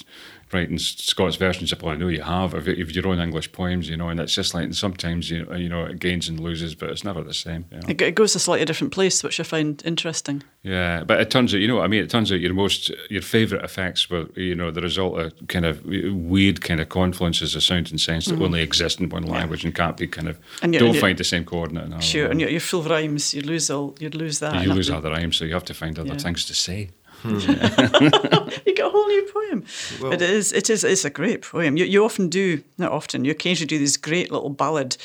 writing 0.53 0.79
Scots 0.79 1.37
versions 1.37 1.73
of. 1.73 1.85
I 1.85 1.97
know 1.97 2.09
you 2.09 2.23
have 2.23 2.55
of, 2.55 2.69
of 2.69 2.91
your 2.93 3.09
own 3.09 3.19
English 3.19 3.53
poems, 3.53 3.89
you 3.89 3.97
know, 3.97 4.09
and 4.09 4.21
it's 4.21 4.35
just 4.35 4.55
like 4.55 4.65
and 4.65 4.77
sometimes 4.77 5.31
you 5.31 5.45
know, 5.45 5.55
you 5.57 5.69
know 5.69 5.85
it 5.85 5.99
gains 6.01 6.29
and 6.29 6.39
loses, 6.41 6.75
but 6.75 6.91
it's 6.91 7.05
never 7.05 7.23
the 7.23 7.35
same. 7.35 7.65
You 7.71 7.79
know? 7.79 7.85
It, 7.89 8.01
it 8.01 8.15
goes 8.15 8.33
to 8.33 8.37
a 8.39 8.41
slightly 8.41 8.65
different 8.65 8.93
place, 8.93 9.23
which 9.25 9.41
I 9.41 9.43
find 9.43 9.83
interesting. 9.85 10.43
Yeah, 10.63 11.05
but 11.05 11.21
it 11.21 11.31
turns 11.31 11.55
out, 11.55 11.61
you 11.61 11.69
know 11.69 11.77
what 11.77 11.85
I 11.85 11.89
mean? 11.89 12.03
It 12.03 12.11
turns 12.11 12.33
out 12.33 12.41
your 12.41 12.55
most, 12.55 12.91
your 13.09 13.23
favourite 13.23 13.65
effects 13.65 14.11
were, 14.11 14.27
you 14.35 14.55
know, 14.55 14.71
the 14.73 14.81
result 14.81 15.19
of 15.21 15.33
kind 15.49 15.65
of 15.65 15.85
weird 15.85 16.61
kind 16.61 16.81
of 16.81 16.89
confluences 16.89 17.55
of 17.55 17.63
sound 17.63 17.91
and 17.91 18.01
sense 18.01 18.27
that 18.27 18.41
only 18.41 18.63
exist 18.63 19.01
in 19.01 19.09
one 19.09 19.23
language 19.25 19.65
and 19.65 19.75
can't 19.75 19.97
be 19.97 20.07
kind 20.09 20.29
of, 20.29 20.37
Mm-hmm. 20.37 20.65
And 20.65 20.75
you're- 20.75 20.87
don't 20.87 20.95
and 20.97 21.01
find 21.01 21.19
the 21.19 21.25
same 21.25 21.45
coordinate. 21.45 21.85
in 21.85 21.93
another 21.93 22.03
Sure, 22.03 22.27
and 22.31 22.41
your, 22.41 22.51
your 22.51 22.61
full 22.61 22.83
rhymes, 22.83 23.33
you'd 23.35 23.47
lose 23.47 23.71
all, 23.71 23.95
you'd 24.01 24.15
lose 24.15 24.39
that. 24.41 24.65
You 24.65 24.73
lose 24.73 24.91
other 24.91 25.11
rhymes, 25.11 25.37
so 25.37 25.45
you 25.45 25.55
have 25.55 25.65
to 25.67 25.75
find 25.75 25.99
other 25.99 26.09
Yeah. 26.11 26.19
things 26.19 26.45
to 26.47 26.55
say. 26.55 26.91
To- 27.29 27.41
hmm. 27.41 28.49
you 28.67 28.75
get 28.75 28.87
a 28.87 28.91
whole 28.91 29.07
new 29.07 29.29
poem. 29.33 29.65
Well- 30.01 30.13
it 30.13 30.23
is. 30.23 30.53
It 30.53 30.71
is. 30.71 30.85
It's 30.85 31.05
a 31.05 31.11
great 31.11 31.43
poem. 31.43 31.77
You, 31.77 31.85
you 31.85 32.05
often 32.05 32.29
do 32.29 32.63
not 32.79 32.93
often. 32.93 33.25
You 33.25 33.31
occasionally 33.33 33.69
do 33.69 33.79
these 33.79 33.97
great 33.97 34.31
little 34.31 34.51
ballad, 34.51 34.97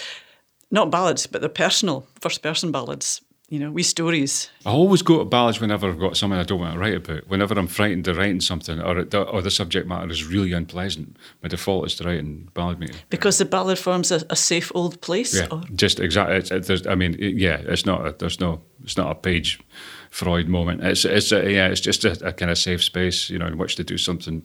not 0.69 0.89
ballads, 0.91 1.27
but 1.27 1.41
they're 1.41 1.49
personal 1.49 2.05
first 2.19 2.41
person 2.41 2.71
ballads. 2.71 3.21
You 3.49 3.59
know, 3.59 3.69
wee 3.69 3.83
stories. 3.83 4.49
I 4.65 4.69
always 4.69 5.01
go 5.01 5.17
to 5.19 5.25
ballads 5.25 5.59
whenever 5.59 5.89
I've 5.89 5.99
got 5.99 6.15
something 6.15 6.39
I 6.39 6.43
don't 6.43 6.61
want 6.61 6.71
to 6.73 6.79
write 6.79 6.95
about. 6.95 7.27
Whenever 7.27 7.53
I'm 7.59 7.67
frightened 7.67 8.07
of 8.07 8.15
writing 8.15 8.39
something, 8.39 8.79
or 8.79 8.99
it, 8.99 9.13
or 9.13 9.41
the 9.41 9.51
subject 9.51 9.89
matter 9.89 10.09
is 10.09 10.25
really 10.25 10.53
unpleasant, 10.53 11.17
my 11.43 11.49
default 11.49 11.87
is 11.87 11.95
to 11.97 12.05
write 12.05 12.19
in 12.19 12.47
ballad 12.53 12.79
meter. 12.79 12.93
Because 13.09 13.39
the 13.39 13.43
ballad 13.43 13.77
forms 13.77 14.09
a, 14.09 14.21
a 14.29 14.37
safe 14.37 14.71
old 14.73 15.01
place. 15.01 15.35
Yeah, 15.37 15.47
Or, 15.51 15.63
just 15.75 15.99
exactly. 15.99 16.37
It's, 16.37 16.49
it, 16.49 16.63
there's, 16.65 16.87
I 16.87 16.95
mean, 16.95 17.15
it- 17.19 17.35
yeah, 17.35 17.57
it's 17.65 17.85
not. 17.85 18.07
A, 18.07 18.15
there's 18.17 18.39
no. 18.39 18.61
It's 18.85 18.95
not 18.95 19.11
a 19.11 19.15
page 19.15 19.59
Freud 20.11 20.49
moment. 20.49 20.83
It's 20.83 21.05
it's 21.05 21.31
a, 21.31 21.51
yeah. 21.51 21.67
It's 21.69 21.81
just 21.81 22.03
a, 22.03 22.11
a 22.27 22.33
kind 22.33 22.51
of 22.51 22.57
safe 22.57 22.83
space, 22.83 23.29
you 23.29 23.39
know, 23.39 23.47
in 23.47 23.57
which 23.57 23.77
to 23.77 23.83
do 23.83 23.97
something 23.97 24.43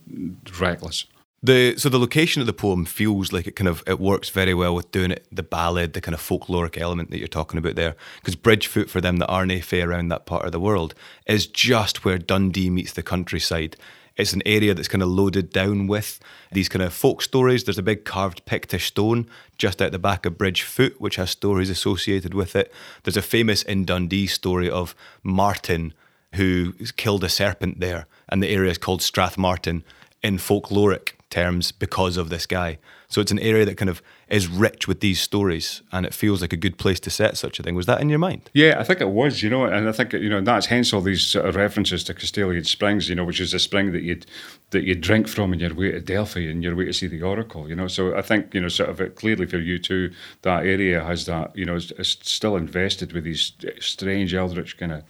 reckless. 0.61 1.07
The 1.43 1.77
so 1.77 1.89
the 1.89 1.99
location 1.99 2.41
of 2.41 2.47
the 2.47 2.53
poem 2.53 2.85
feels 2.87 3.33
like 3.33 3.49
it 3.49 3.57
kind 3.57 3.69
of 3.69 3.83
it 3.85 3.99
works 3.99 4.29
very 4.29 4.55
well 4.55 4.77
with 4.77 4.93
doing 4.93 5.11
it 5.11 5.27
the 5.31 5.43
ballad, 5.43 5.93
the 5.93 6.01
kind 6.01 6.15
of 6.15 6.21
folkloric 6.21 6.81
element 6.81 7.11
that 7.11 7.19
you're 7.19 7.29
talking 7.29 7.59
about 7.59 7.75
there. 7.75 7.97
Because 8.21 8.37
Bridgefoot, 8.37 8.89
for 8.89 9.01
them 9.01 9.17
the 9.17 9.27
aren't 9.27 9.65
fae 9.65 9.83
around 9.83 10.09
that 10.09 10.25
part 10.25 10.47
of 10.47 10.53
the 10.53 10.61
world, 10.61 10.95
is 11.27 11.49
just 11.49 12.05
where 12.05 12.17
Dundee 12.17 12.71
meets 12.71 12.93
the 12.93 13.03
countryside. 13.03 13.77
It's 14.17 14.33
an 14.33 14.43
area 14.47 14.73
that's 14.75 14.89
kind 14.89 15.03
of 15.03 15.09
loaded 15.09 15.51
down 15.51 15.87
with 15.87 16.21
these 16.51 16.69
kind 16.69 16.83
of 16.83 16.95
folk 16.95 17.21
stories. 17.23 17.65
There's 17.65 17.79
a 17.79 17.83
big 17.83 18.05
carved 18.05 18.47
Pictish 18.47 18.87
stone 18.87 19.29
just 19.59 19.83
out 19.83 19.93
the 19.93 19.99
back 19.99 20.25
of 20.25 20.39
Bridgefoot, 20.39 20.95
which 20.99 21.17
has 21.17 21.31
stories 21.31 21.71
associated 21.71 22.33
with 22.33 22.57
it. 22.57 22.73
There's 23.03 23.17
a 23.17 23.23
famous 23.23 23.63
in 23.63 23.85
Dundee 23.85 24.27
story 24.27 24.71
of 24.71 24.95
Martin 25.23 25.93
who 26.35 26.73
killed 26.97 27.25
a 27.25 27.29
serpent 27.29 27.81
there, 27.81 28.07
and 28.29 28.43
the 28.43 28.51
area 28.51 28.71
is 28.71 28.79
called 28.79 29.01
Strathmartine 29.01 29.83
in 30.23 30.39
folkloric 30.39 31.13
terms 31.31 31.73
because 31.73 32.17
of 32.17 32.31
this 32.31 32.47
guy. 32.47 32.79
So 33.09 33.21
it's 33.21 33.31
an 33.31 33.39
area 33.39 33.65
that 33.65 33.77
kind 33.77 33.89
of 33.89 34.03
is 34.29 34.49
rich 34.49 34.89
with 34.89 35.01
these 35.01 35.21
stories, 35.21 35.83
and 35.93 36.05
it 36.05 36.13
feels 36.13 36.41
like 36.41 36.53
a 36.53 36.57
good 36.57 36.79
place 36.79 36.99
to 37.01 37.11
set 37.11 37.37
such 37.37 37.61
a 37.61 37.63
thing. 37.63 37.75
Was 37.75 37.87
that 37.87 38.01
in 38.01 38.09
your 38.09 38.19
mind? 38.19 38.51
Yeah, 38.53 38.77
I 38.79 38.85
think 38.85 39.01
it 39.01 39.11
was, 39.11 39.43
you 39.43 39.51
know, 39.51 39.65
and 39.65 39.89
I 39.89 39.93
think 39.93 40.13
you 40.13 40.29
know 40.29 40.41
that's 40.41 40.67
hence 40.67 40.93
all 40.93 41.01
these 41.01 41.23
sort 41.23 41.47
of 41.47 41.55
references 41.57 42.03
to 42.05 42.15
Castalian 42.15 42.67
Springs, 42.67 43.09
you 43.09 43.15
know, 43.15 43.25
which 43.25 43.41
is 43.41 43.53
the 43.53 43.59
spring 43.59 43.93
that 43.93 44.03
you'd 44.03 44.27
that 44.71 44.85
you 44.85 44.95
drink 44.95 45.29
from 45.29 45.53
on 45.53 45.61
your 45.61 45.75
way 45.75 45.93
to 45.93 46.01
Delphi 46.01 46.41
and 46.41 46.63
your 46.63 46.75
way 46.75 46.87
to 46.87 46.93
see 46.93 47.07
the 47.07 47.23
oracle, 47.23 47.69
you 47.69 47.77
know. 47.77 47.87
So 47.87 48.17
I 48.17 48.23
think 48.23 48.53
you 48.55 48.61
know, 48.61 48.69
sort 48.69 48.91
of 48.91 49.01
it, 49.01 49.15
clearly 49.15 49.47
for 49.47 49.59
you 49.59 49.79
too, 49.79 50.13
that 50.43 50.67
area 50.67 51.05
has 51.05 51.27
that, 51.27 51.57
you 51.57 51.65
know, 51.65 51.77
is 51.77 52.19
still 52.23 52.57
invested 52.57 53.13
with 53.13 53.25
these 53.25 53.53
strange 53.81 54.35
eldritch 54.35 54.77
kind 54.77 54.93
of 54.93 55.05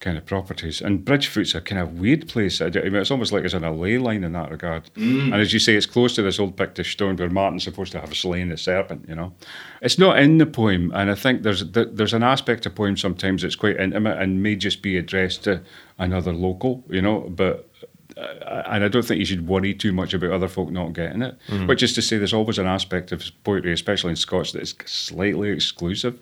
kind 0.00 0.18
of 0.18 0.26
properties. 0.26 0.80
And 0.82 1.04
Bridgefoot's 1.04 1.54
a 1.54 1.60
kind 1.60 1.80
of 1.80 1.98
weird 1.98 2.28
place. 2.28 2.60
I 2.60 2.68
mean, 2.68 2.94
it's 2.96 3.10
almost 3.10 3.32
like 3.32 3.44
it's 3.44 3.54
on 3.54 3.64
a 3.64 3.72
ley 3.72 3.98
line 3.98 4.24
in 4.24 4.32
that 4.32 4.50
regard. 4.50 4.90
Mm. 4.94 5.32
And 5.32 5.34
as 5.34 5.52
you 5.52 5.58
say, 5.58 5.74
it's 5.74 5.86
close 5.86 6.14
to 6.16 6.22
this 6.22 6.38
old 6.38 6.56
Pictish 6.56 6.92
stone 6.92 7.16
where 7.16 7.30
Martin's 7.30 7.64
supposed 7.64 7.92
to 7.92 8.00
have 8.00 8.14
slain 8.14 8.50
the 8.50 8.56
serpent. 8.56 9.06
You 9.08 9.14
know, 9.14 9.32
it's 9.80 9.98
not 9.98 10.18
in 10.18 10.38
the 10.38 10.46
poem, 10.46 10.92
and 10.94 11.10
I 11.10 11.14
think 11.14 11.42
there's 11.42 11.64
there's 11.70 12.14
an 12.14 12.22
aspect 12.22 12.66
of 12.66 12.74
poem 12.74 12.96
sometimes 12.96 13.42
that's 13.42 13.56
quite 13.56 13.78
intimate 13.78 14.18
and 14.18 14.42
may 14.42 14.56
just 14.56 14.82
be 14.82 14.96
addressed 14.98 15.44
to 15.44 15.62
another 15.98 16.32
local. 16.32 16.84
You 16.90 17.02
know, 17.02 17.20
but 17.20 17.68
and 18.16 18.82
I 18.84 18.88
don't 18.88 19.04
think 19.04 19.18
you 19.18 19.26
should 19.26 19.46
worry 19.46 19.74
too 19.74 19.92
much 19.92 20.14
about 20.14 20.30
other 20.30 20.48
folk 20.48 20.70
not 20.70 20.94
getting 20.94 21.20
it. 21.22 21.36
Which 21.66 21.82
is 21.82 21.92
to 21.94 22.02
say, 22.02 22.16
there's 22.16 22.32
always 22.32 22.58
an 22.58 22.66
aspect 22.66 23.12
of 23.12 23.22
poetry, 23.44 23.72
especially 23.72 24.10
in 24.10 24.16
Scots, 24.16 24.52
that 24.52 24.62
is 24.62 24.74
slightly 24.86 25.50
exclusive. 25.50 26.18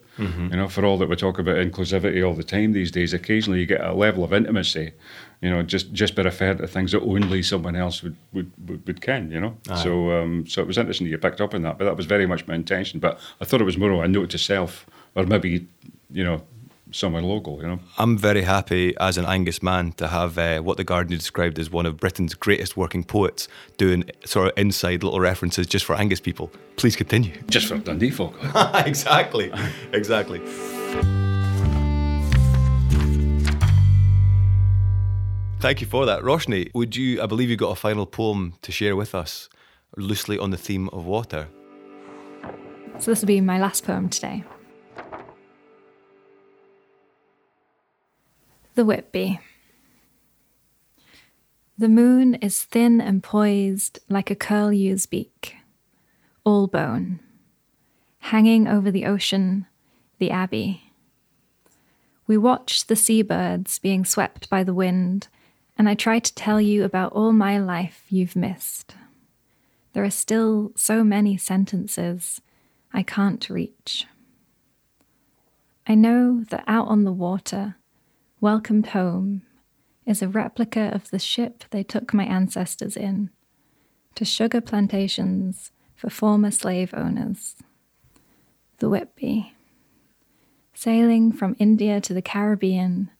You 0.50 0.56
know, 0.56 0.68
for 0.68 0.84
all 0.84 0.98
that 0.98 1.08
we 1.08 1.16
talk 1.16 1.38
about 1.38 1.56
inclusivity 1.56 2.26
all 2.26 2.34
the 2.34 2.42
time 2.44 2.72
these 2.72 2.90
days, 2.90 3.12
occasionally 3.12 3.60
you 3.60 3.66
get 3.66 3.80
a 3.80 3.92
level 3.92 4.24
of 4.24 4.32
intimacy. 4.32 4.92
You 5.40 5.50
know, 5.50 5.62
just 5.62 5.92
just 5.92 6.14
by 6.16 6.22
referring 6.22 6.58
to 6.58 6.66
things 6.66 6.92
that 6.92 7.02
only 7.02 7.42
someone 7.42 7.76
else 7.76 8.02
would 8.02 8.16
would, 8.32 8.50
would, 8.66 8.86
would 8.86 9.00
ken. 9.00 9.30
You 9.30 9.40
know, 9.40 9.56
so 9.82 10.10
um, 10.18 10.46
so 10.46 10.62
it 10.62 10.66
was 10.66 10.78
interesting 10.78 11.06
you 11.06 11.18
picked 11.18 11.40
up 11.40 11.54
on 11.54 11.62
that, 11.62 11.78
but 11.78 11.84
that 11.84 11.96
was 11.96 12.06
very 12.06 12.26
much 12.26 12.46
my 12.46 12.54
intention. 12.54 12.98
But 12.98 13.20
I 13.40 13.44
thought 13.44 13.60
it 13.60 13.64
was 13.64 13.76
more 13.78 13.90
of 13.92 14.00
a 14.00 14.08
note 14.08 14.30
to 14.30 14.38
self, 14.38 14.86
or 15.14 15.26
maybe 15.26 15.66
you 16.10 16.24
know, 16.24 16.42
someone 16.94 17.24
local. 17.24 17.60
You 17.60 17.68
know. 17.68 17.80
I'm 17.98 18.16
very 18.16 18.42
happy 18.42 18.94
as 18.98 19.18
an 19.18 19.24
Angus 19.24 19.62
man 19.62 19.92
to 19.92 20.08
have 20.08 20.38
uh, 20.38 20.60
what 20.60 20.76
the 20.76 20.84
Guardian 20.84 21.18
described 21.18 21.58
as 21.58 21.70
one 21.70 21.86
of 21.86 21.98
Britain's 21.98 22.34
greatest 22.34 22.76
working 22.76 23.04
poets 23.04 23.48
doing 23.76 24.10
sort 24.24 24.48
of 24.48 24.58
inside 24.58 25.02
little 25.02 25.20
references 25.20 25.66
just 25.66 25.84
for 25.84 25.96
Angus 25.96 26.20
people. 26.20 26.50
Please 26.76 26.96
continue. 26.96 27.32
Just 27.48 27.68
for 27.68 27.78
Dundee 27.78 28.10
folk. 28.10 28.34
exactly, 28.84 29.52
exactly. 29.92 30.40
Thank 35.60 35.80
you 35.80 35.86
for 35.86 36.04
that. 36.04 36.22
Roshni, 36.22 36.70
would 36.74 36.96
you, 36.96 37.22
I 37.22 37.26
believe 37.26 37.48
you 37.48 37.56
got 37.56 37.70
a 37.70 37.76
final 37.76 38.06
poem 38.06 38.54
to 38.62 38.72
share 38.72 38.96
with 38.96 39.14
us, 39.14 39.48
loosely 39.96 40.36
on 40.36 40.50
the 40.50 40.58
theme 40.58 40.88
of 40.90 41.06
water. 41.06 41.48
So 42.98 43.12
this 43.12 43.20
will 43.20 43.28
be 43.28 43.40
my 43.40 43.58
last 43.58 43.84
poem 43.84 44.08
today. 44.08 44.44
The 48.74 48.84
Whitby. 48.84 49.38
The 51.78 51.88
moon 51.88 52.34
is 52.36 52.64
thin 52.64 53.00
and 53.00 53.22
poised 53.22 54.00
like 54.08 54.32
a 54.32 54.34
curlew's 54.34 55.06
beak, 55.06 55.54
all 56.42 56.66
bone, 56.66 57.20
hanging 58.18 58.66
over 58.66 58.90
the 58.90 59.06
ocean, 59.06 59.66
the 60.18 60.32
abbey. 60.32 60.92
We 62.26 62.36
watch 62.36 62.88
the 62.88 62.96
seabirds 62.96 63.78
being 63.78 64.04
swept 64.04 64.50
by 64.50 64.64
the 64.64 64.74
wind, 64.74 65.28
and 65.78 65.88
I 65.88 65.94
try 65.94 66.18
to 66.18 66.34
tell 66.34 66.60
you 66.60 66.82
about 66.82 67.12
all 67.12 67.30
my 67.30 67.58
life 67.58 68.04
you've 68.08 68.34
missed. 68.34 68.96
There 69.92 70.02
are 70.02 70.10
still 70.10 70.72
so 70.74 71.04
many 71.04 71.36
sentences 71.36 72.40
I 72.92 73.04
can't 73.04 73.48
reach. 73.48 74.06
I 75.86 75.94
know 75.94 76.42
that 76.50 76.64
out 76.66 76.88
on 76.88 77.04
the 77.04 77.12
water, 77.12 77.76
welcomed 78.44 78.88
home, 78.88 79.40
is 80.04 80.20
a 80.20 80.28
replica 80.28 80.90
of 80.92 81.08
the 81.08 81.18
ship 81.18 81.64
they 81.70 81.82
took 81.82 82.12
my 82.12 82.26
ancestors 82.26 82.94
in 82.94 83.30
to 84.14 84.22
sugar 84.22 84.60
plantations 84.60 85.72
for 85.96 86.10
former 86.10 86.50
slave 86.50 86.92
owners. 86.92 87.56
The 88.80 88.90
Whitby. 88.90 89.54
Sailing 90.74 91.32
from 91.32 91.56
India 91.58 92.02
to 92.02 92.12
the 92.12 92.20
Caribbean, 92.20 93.10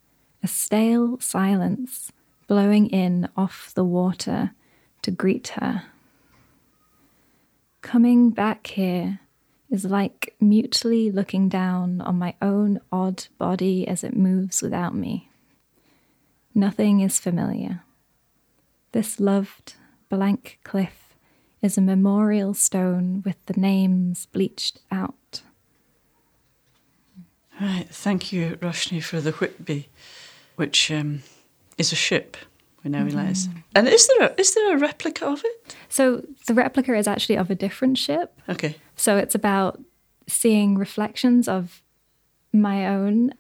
a 0.43 0.47
stale 0.47 1.19
silence 1.21 2.13
blowing 2.47 2.91
in 2.91 3.27
off 3.35 3.73
the 3.75 3.83
water 3.83 4.51
to 5.01 5.11
greet 5.11 5.49
her. 5.59 5.85
Coming 7.81 8.29
back 8.29 8.67
here 8.67 9.21
is 9.75 9.85
like 9.85 10.35
mutely 10.41 11.11
looking 11.11 11.49
down 11.49 12.01
on 12.01 12.17
my 12.17 12.35
own 12.41 12.81
odd 12.93 13.27
body 13.39 13.87
as 13.89 14.05
it 14.05 14.17
moves 14.17 14.63
without 14.63 14.95
me. 14.95 15.29
Nothing 16.55 17.01
is 17.01 17.19
familiar. 17.19 17.83
This 18.93 19.19
loved 19.19 19.75
blank 20.09 20.61
cliff 20.63 21.17
is 21.61 21.77
a 21.77 21.81
memorial 21.81 22.55
stone 22.55 23.23
with 23.25 23.37
the 23.47 23.61
names 23.61 24.27
bleached 24.27 24.79
out. 24.93 25.43
Right, 27.61 27.89
thank 27.91 28.33
you, 28.33 28.57
Roshni, 28.61 29.03
for 29.03 29.21
the 29.21 29.33
Whitby, 29.33 29.89
which 30.55 30.91
um, 30.93 31.23
is 31.77 31.91
a 31.91 31.97
ship. 31.97 32.37
We 32.85 32.91
now 32.91 33.03
realise. 33.03 33.49
And 33.75 33.89
is 33.89 34.07
there 34.07 34.29
a, 34.29 34.41
is 34.41 34.55
there 34.55 34.77
a 34.77 34.79
replica 34.79 35.27
of 35.27 35.43
it? 35.45 35.75
So 35.89 36.25
the 36.47 36.55
replica 36.55 36.95
is 36.97 37.09
actually 37.09 37.37
of 37.39 37.51
a 37.51 37.55
different 37.55 37.99
ship. 37.99 38.39
Okay. 38.49 38.77
So 38.97 39.17
it's 39.17 39.35
about 39.35 39.81
seeing 40.27 40.77
reflections 40.77 41.49
of 41.49 41.83
my 42.53 42.87
own 42.87 43.35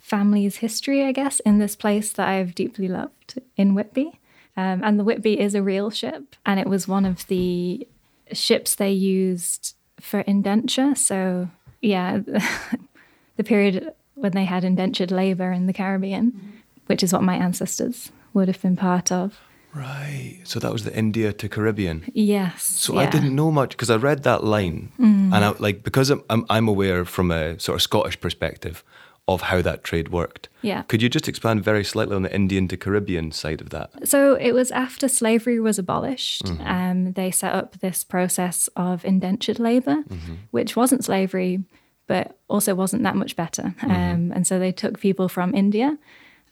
family's 0.00 0.56
history, 0.56 1.04
I 1.04 1.12
guess, 1.12 1.40
in 1.40 1.58
this 1.58 1.76
place 1.76 2.12
that 2.12 2.28
I've 2.28 2.54
deeply 2.54 2.88
loved 2.88 3.40
in 3.56 3.74
Whitby. 3.74 4.20
Um, 4.56 4.82
and 4.84 4.98
the 4.98 5.04
Whitby 5.04 5.40
is 5.40 5.54
a 5.54 5.62
real 5.62 5.90
ship, 5.90 6.36
and 6.46 6.60
it 6.60 6.66
was 6.66 6.86
one 6.86 7.04
of 7.04 7.26
the 7.26 7.86
ships 8.32 8.74
they 8.74 8.92
used 8.92 9.74
for 10.00 10.20
indenture. 10.20 10.94
So, 10.94 11.48
yeah, 11.80 12.18
the 13.36 13.44
period 13.44 13.92
when 14.14 14.32
they 14.32 14.44
had 14.44 14.64
indentured 14.64 15.10
labour 15.10 15.50
in 15.50 15.66
the 15.66 15.72
Caribbean, 15.72 16.62
which 16.86 17.02
is 17.02 17.12
what 17.12 17.22
my 17.22 17.36
ancestors 17.36 18.12
would 18.32 18.48
have 18.48 18.60
been 18.62 18.76
part 18.76 19.10
of. 19.10 19.40
Right. 19.74 20.40
So 20.44 20.60
that 20.60 20.72
was 20.72 20.84
the 20.84 20.96
India 20.96 21.32
to 21.32 21.48
Caribbean. 21.48 22.04
Yes. 22.14 22.62
So 22.62 22.96
I 22.96 23.06
didn't 23.06 23.34
know 23.34 23.50
much 23.50 23.70
because 23.70 23.90
I 23.90 23.96
read 23.96 24.22
that 24.22 24.44
line, 24.44 24.92
and 24.98 25.34
I 25.34 25.48
like 25.58 25.82
because 25.82 26.10
I'm, 26.10 26.22
I'm 26.30 26.44
I'm 26.48 26.68
aware 26.68 27.04
from 27.04 27.30
a 27.30 27.58
sort 27.58 27.76
of 27.76 27.82
Scottish 27.82 28.20
perspective 28.20 28.84
of 29.26 29.40
how 29.42 29.62
that 29.62 29.82
trade 29.82 30.10
worked. 30.10 30.48
Yeah. 30.60 30.82
Could 30.82 31.00
you 31.00 31.08
just 31.08 31.28
expand 31.28 31.64
very 31.64 31.82
slightly 31.82 32.14
on 32.14 32.22
the 32.22 32.34
Indian 32.34 32.68
to 32.68 32.76
Caribbean 32.76 33.32
side 33.32 33.62
of 33.62 33.70
that? 33.70 34.06
So 34.06 34.34
it 34.34 34.52
was 34.52 34.70
after 34.70 35.08
slavery 35.08 35.58
was 35.58 35.78
abolished. 35.78 36.46
Um, 36.60 37.12
they 37.14 37.30
set 37.30 37.54
up 37.54 37.80
this 37.80 38.04
process 38.04 38.68
of 38.76 39.02
indentured 39.04 39.58
labor, 39.58 40.04
which 40.50 40.76
wasn't 40.76 41.04
slavery, 41.04 41.64
but 42.06 42.36
also 42.48 42.74
wasn't 42.74 43.02
that 43.04 43.16
much 43.16 43.34
better. 43.34 43.74
Um, 43.82 44.30
and 44.34 44.46
so 44.46 44.58
they 44.58 44.72
took 44.72 45.00
people 45.00 45.28
from 45.28 45.54
India 45.54 45.96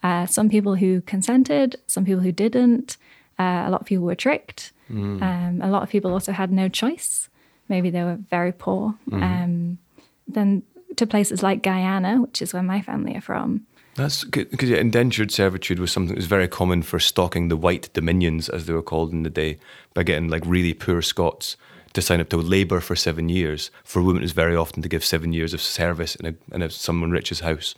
Uh, 0.02 0.26
some 0.26 0.48
people 0.48 0.74
who 0.74 1.00
consented, 1.02 1.76
some 1.86 2.04
people 2.04 2.22
who 2.22 2.32
didn't. 2.32 2.96
Uh, 3.38 3.64
a 3.66 3.70
lot 3.70 3.80
of 3.80 3.86
people 3.86 4.04
were 4.04 4.14
tricked. 4.14 4.72
Um, 5.22 5.60
a 5.62 5.70
lot 5.70 5.82
of 5.82 5.88
people 5.88 6.12
also 6.12 6.32
had 6.32 6.52
no 6.52 6.68
choice. 6.68 7.28
Maybe 7.68 7.88
they 7.88 8.02
were 8.02 8.18
very 8.28 8.52
poor. 8.52 8.94
Um, 9.10 9.78
then 10.28 10.62
to 10.96 11.06
places 11.06 11.42
like 11.42 11.62
Guyana, 11.62 12.20
which 12.20 12.42
is 12.42 12.52
where 12.52 12.62
my 12.62 12.82
family 12.82 13.16
are 13.16 13.22
from. 13.22 13.66
That's 13.94 14.24
because 14.24 14.70
yeah, 14.70 14.78
indentured 14.78 15.30
servitude 15.30 15.78
was 15.78 15.92
something 15.92 16.14
that 16.14 16.18
was 16.18 16.26
very 16.26 16.48
common 16.48 16.82
for 16.82 16.98
stalking 16.98 17.48
the 17.48 17.56
white 17.56 17.92
dominions, 17.92 18.48
as 18.48 18.66
they 18.66 18.72
were 18.72 18.82
called 18.82 19.12
in 19.12 19.22
the 19.22 19.30
day, 19.30 19.58
by 19.94 20.02
getting 20.02 20.28
like 20.28 20.42
really 20.46 20.72
poor 20.72 21.02
Scots 21.02 21.56
to 21.92 22.00
sign 22.00 22.20
up 22.20 22.30
to 22.30 22.38
labour 22.38 22.80
for 22.80 22.96
seven 22.96 23.28
years. 23.28 23.70
For 23.84 24.02
women, 24.02 24.22
it 24.22 24.24
was 24.24 24.32
very 24.32 24.56
often 24.56 24.82
to 24.82 24.88
give 24.88 25.04
seven 25.04 25.34
years 25.34 25.52
of 25.52 25.60
service 25.60 26.16
in, 26.16 26.26
a, 26.26 26.54
in 26.54 26.62
a, 26.62 26.70
someone 26.70 27.10
rich's 27.10 27.40
house. 27.40 27.74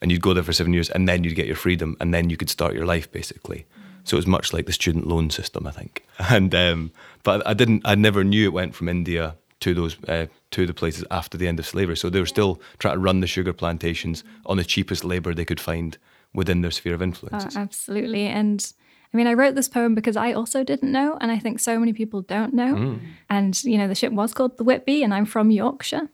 And 0.00 0.10
you'd 0.12 0.22
go 0.22 0.32
there 0.34 0.44
for 0.44 0.52
seven 0.52 0.72
years 0.72 0.90
and 0.90 1.08
then 1.08 1.24
you'd 1.24 1.34
get 1.34 1.46
your 1.46 1.56
freedom 1.56 1.96
and 2.00 2.14
then 2.14 2.30
you 2.30 2.36
could 2.36 2.50
start 2.50 2.74
your 2.74 2.86
life 2.86 3.10
basically. 3.10 3.66
So 4.04 4.16
it 4.16 4.20
was 4.20 4.26
much 4.26 4.52
like 4.52 4.66
the 4.66 4.72
student 4.72 5.06
loan 5.06 5.30
system, 5.30 5.66
I 5.66 5.70
think. 5.72 6.04
And 6.30 6.54
um, 6.54 6.92
but 7.24 7.46
I 7.46 7.54
didn't, 7.54 7.82
I 7.84 7.94
never 7.94 8.22
knew 8.24 8.44
it 8.46 8.52
went 8.52 8.74
from 8.74 8.88
India 8.88 9.34
to 9.60 9.74
those 9.74 9.96
uh, 10.08 10.26
to 10.52 10.66
the 10.66 10.72
places 10.74 11.04
after 11.10 11.36
the 11.36 11.48
end 11.48 11.58
of 11.58 11.66
slavery. 11.66 11.96
So 11.96 12.08
they 12.10 12.20
were 12.20 12.26
still 12.26 12.60
trying 12.78 12.94
to 12.94 13.00
run 13.00 13.20
the 13.20 13.26
sugar 13.26 13.52
plantations 13.52 14.22
on 14.46 14.56
the 14.56 14.64
cheapest 14.64 15.04
labour 15.04 15.34
they 15.34 15.44
could 15.44 15.60
find 15.60 15.98
within 16.32 16.60
their 16.62 16.70
sphere 16.70 16.94
of 16.94 17.00
Oh, 17.02 17.04
influence. 17.04 17.56
absolutely. 17.56 18.26
And 18.26 18.72
I 19.12 19.16
mean, 19.16 19.26
I 19.26 19.32
wrote 19.34 19.54
this 19.56 19.68
poem 19.68 19.94
because 19.94 20.16
I 20.16 20.32
also 20.32 20.62
didn't 20.64 20.92
know, 20.92 21.16
and 21.20 21.32
I 21.32 21.38
think 21.40 21.58
so 21.60 21.78
many 21.78 21.92
people 21.92 22.20
don't 22.22 22.52
know. 22.54 22.98
And, 23.30 23.64
you 23.64 23.78
know, 23.78 23.88
the 23.88 23.94
ship 23.94 24.12
was 24.12 24.32
called 24.34 24.58
the 24.58 24.64
Whitby, 24.64 25.02
and 25.02 25.12
I'm 25.14 25.24
from 25.24 25.50
Yorkshire. 25.50 26.08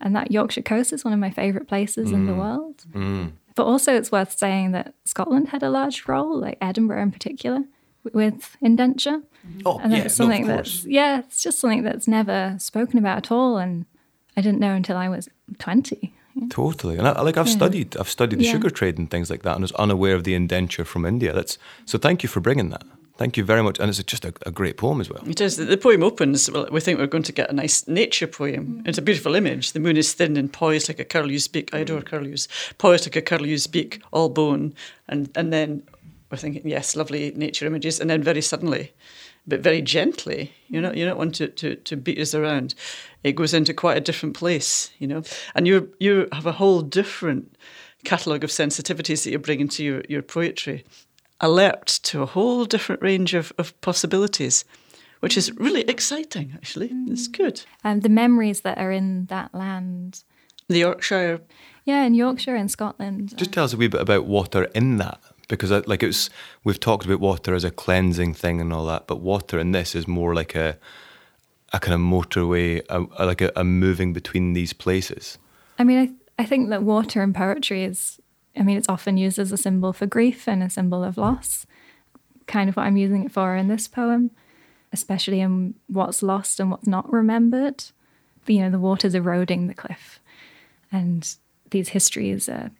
And 0.00 0.16
that 0.16 0.30
Yorkshire 0.30 0.62
coast 0.62 0.92
is 0.92 1.04
one 1.04 1.12
of 1.12 1.20
my 1.20 1.30
favourite 1.30 1.68
places 1.68 2.10
in 2.10 2.26
the 2.26 2.32
mm. 2.32 2.38
world. 2.38 2.84
Mm. 2.92 3.32
But 3.54 3.64
also, 3.66 3.94
it's 3.94 4.10
worth 4.10 4.38
saying 4.38 4.72
that 4.72 4.94
Scotland 5.04 5.48
had 5.48 5.62
a 5.62 5.70
large 5.70 6.08
role, 6.08 6.38
like 6.38 6.56
Edinburgh 6.60 7.02
in 7.02 7.10
particular, 7.10 7.64
with 8.12 8.56
indenture. 8.62 9.20
Mm-hmm. 9.46 9.60
oh, 9.66 9.78
And 9.82 9.92
yeah, 9.92 10.02
that's 10.02 10.18
no, 10.18 10.24
something 10.24 10.42
of 10.42 10.48
that's, 10.48 10.70
course. 10.70 10.86
yeah, 10.86 11.18
it's 11.18 11.42
just 11.42 11.58
something 11.58 11.82
that's 11.82 12.08
never 12.08 12.56
spoken 12.58 12.98
about 12.98 13.18
at 13.18 13.30
all. 13.30 13.58
And 13.58 13.84
I 14.36 14.40
didn't 14.40 14.60
know 14.60 14.74
until 14.74 14.96
I 14.96 15.08
was 15.08 15.28
20. 15.58 16.14
Totally, 16.48 16.96
and 16.96 17.06
I, 17.06 17.20
like 17.22 17.36
I've 17.36 17.48
studied, 17.48 17.96
I've 17.96 18.08
studied 18.08 18.38
the 18.38 18.44
Yeah. 18.44 18.52
sugar 18.52 18.70
trade 18.70 18.98
and 18.98 19.10
things 19.10 19.30
like 19.30 19.42
that, 19.42 19.54
and 19.54 19.62
was 19.62 19.72
unaware 19.72 20.14
of 20.14 20.22
the 20.24 20.34
indenture 20.34 20.84
from 20.84 21.04
India. 21.04 21.32
That's 21.32 21.58
so. 21.84 21.98
Thank 21.98 22.22
you 22.22 22.28
for 22.28 22.40
bringing 22.40 22.70
that. 22.70 22.84
Thank 23.20 23.36
you 23.36 23.44
very 23.44 23.62
much, 23.62 23.78
and 23.78 23.90
it's 23.90 24.02
just 24.02 24.24
a, 24.24 24.32
a 24.46 24.50
great 24.50 24.78
poem 24.78 24.98
as 24.98 25.10
well. 25.10 25.22
It 25.28 25.42
is. 25.42 25.58
The 25.58 25.76
poem 25.76 26.02
opens. 26.02 26.50
Well, 26.50 26.66
we 26.72 26.80
think 26.80 26.98
we're 26.98 27.06
going 27.06 27.22
to 27.24 27.32
get 27.32 27.50
a 27.50 27.52
nice 27.52 27.86
nature 27.86 28.26
poem. 28.26 28.80
Mm. 28.80 28.88
It's 28.88 28.96
a 28.96 29.02
beautiful 29.02 29.34
image. 29.34 29.72
The 29.72 29.78
moon 29.78 29.98
is 29.98 30.14
thin 30.14 30.38
and 30.38 30.50
poised 30.50 30.88
like 30.88 31.00
a 31.00 31.04
curlew's 31.04 31.46
beak. 31.46 31.74
I 31.74 31.80
adore 31.80 32.00
mm. 32.00 32.06
curlews. 32.06 32.48
Poised 32.78 33.04
like 33.04 33.16
a 33.16 33.20
curlew's 33.20 33.66
beak, 33.66 34.00
all 34.10 34.30
bone. 34.30 34.72
And 35.06 35.28
and 35.34 35.52
then 35.52 35.82
we're 36.30 36.38
thinking, 36.38 36.62
yes, 36.64 36.96
lovely 36.96 37.30
nature 37.36 37.66
images. 37.66 38.00
And 38.00 38.08
then 38.08 38.22
very 38.22 38.40
suddenly, 38.40 38.94
but 39.46 39.60
very 39.60 39.82
gently, 39.82 40.54
you 40.68 40.80
know, 40.80 40.90
you 40.90 41.04
don't 41.04 41.18
want 41.18 41.34
to, 41.34 41.48
to, 41.48 41.76
to 41.76 41.96
beat 41.98 42.18
us 42.18 42.34
around. 42.34 42.74
It 43.22 43.32
goes 43.32 43.52
into 43.52 43.74
quite 43.74 43.98
a 43.98 44.00
different 44.00 44.34
place, 44.34 44.92
you 44.98 45.06
know. 45.06 45.24
And 45.54 45.66
you 45.66 45.92
you 46.00 46.26
have 46.32 46.46
a 46.46 46.52
whole 46.52 46.80
different 46.80 47.54
catalogue 48.04 48.44
of 48.44 48.50
sensitivities 48.50 49.24
that 49.24 49.30
you're 49.30 49.38
bringing 49.38 49.68
to 49.68 49.84
your, 49.84 50.02
your 50.08 50.22
poetry 50.22 50.84
alert 51.40 51.86
to 51.86 52.22
a 52.22 52.26
whole 52.26 52.64
different 52.64 53.02
range 53.02 53.34
of, 53.34 53.52
of 53.58 53.78
possibilities, 53.80 54.64
which 55.20 55.36
is 55.36 55.52
really 55.56 55.82
exciting, 55.82 56.52
actually. 56.54 56.90
It's 57.08 57.28
mm. 57.28 57.36
good. 57.36 57.62
And 57.82 58.02
the 58.02 58.08
memories 58.08 58.60
that 58.62 58.78
are 58.78 58.92
in 58.92 59.26
that 59.26 59.54
land. 59.54 60.24
The 60.68 60.78
Yorkshire, 60.78 61.40
Yeah, 61.84 62.04
in 62.04 62.14
Yorkshire 62.14 62.56
and 62.56 62.70
Scotland. 62.70 63.36
Just 63.36 63.52
tell 63.52 63.64
us 63.64 63.72
a 63.72 63.76
wee 63.76 63.88
bit 63.88 64.00
about 64.00 64.26
water 64.26 64.64
in 64.74 64.98
that, 64.98 65.18
because 65.48 65.72
I, 65.72 65.78
like 65.86 66.02
it's 66.02 66.30
we've 66.62 66.78
talked 66.78 67.04
about 67.06 67.20
water 67.20 67.54
as 67.54 67.64
a 67.64 67.70
cleansing 67.70 68.34
thing 68.34 68.60
and 68.60 68.72
all 68.72 68.86
that, 68.86 69.06
but 69.06 69.20
water 69.20 69.58
in 69.58 69.72
this 69.72 69.94
is 69.94 70.06
more 70.06 70.34
like 70.34 70.54
a 70.54 70.78
a 71.72 71.78
kind 71.78 71.94
of 71.94 72.00
motorway, 72.00 72.82
a, 72.88 73.06
a- 73.22 73.26
like 73.26 73.40
a, 73.40 73.52
a 73.56 73.64
moving 73.64 74.12
between 74.12 74.52
these 74.52 74.72
places. 74.72 75.38
I 75.78 75.84
mean, 75.84 75.98
I, 76.38 76.42
I 76.42 76.44
think 76.44 76.70
that 76.70 76.82
water 76.82 77.22
in 77.22 77.32
poetry 77.32 77.84
is, 77.84 78.20
I 78.60 78.62
mean, 78.62 78.76
it's 78.76 78.88
often 78.88 79.16
used 79.16 79.38
as 79.38 79.50
a 79.52 79.56
symbol 79.56 79.92
for 79.94 80.06
grief 80.06 80.46
and 80.46 80.62
a 80.62 80.68
symbol 80.70 81.02
of 81.02 81.16
loss. 81.16 81.66
Kind 82.46 82.68
of 82.68 82.76
what 82.76 82.84
I'm 82.86 82.96
using 82.98 83.24
it 83.24 83.32
for 83.32 83.56
in 83.56 83.68
this 83.68 83.88
poem, 83.88 84.30
especially 84.92 85.40
in 85.40 85.74
what's 85.88 86.22
lost 86.22 86.60
and 86.60 86.70
what's 86.70 86.86
not 86.86 87.10
remembered. 87.10 87.84
You 88.46 88.60
know, 88.62 88.70
the 88.70 88.78
water's 88.78 89.14
eroding 89.14 89.66
the 89.66 89.74
cliff, 89.74 90.20
and 90.92 91.28
these 91.70 91.90
histories 91.90 92.48
are 92.48 92.70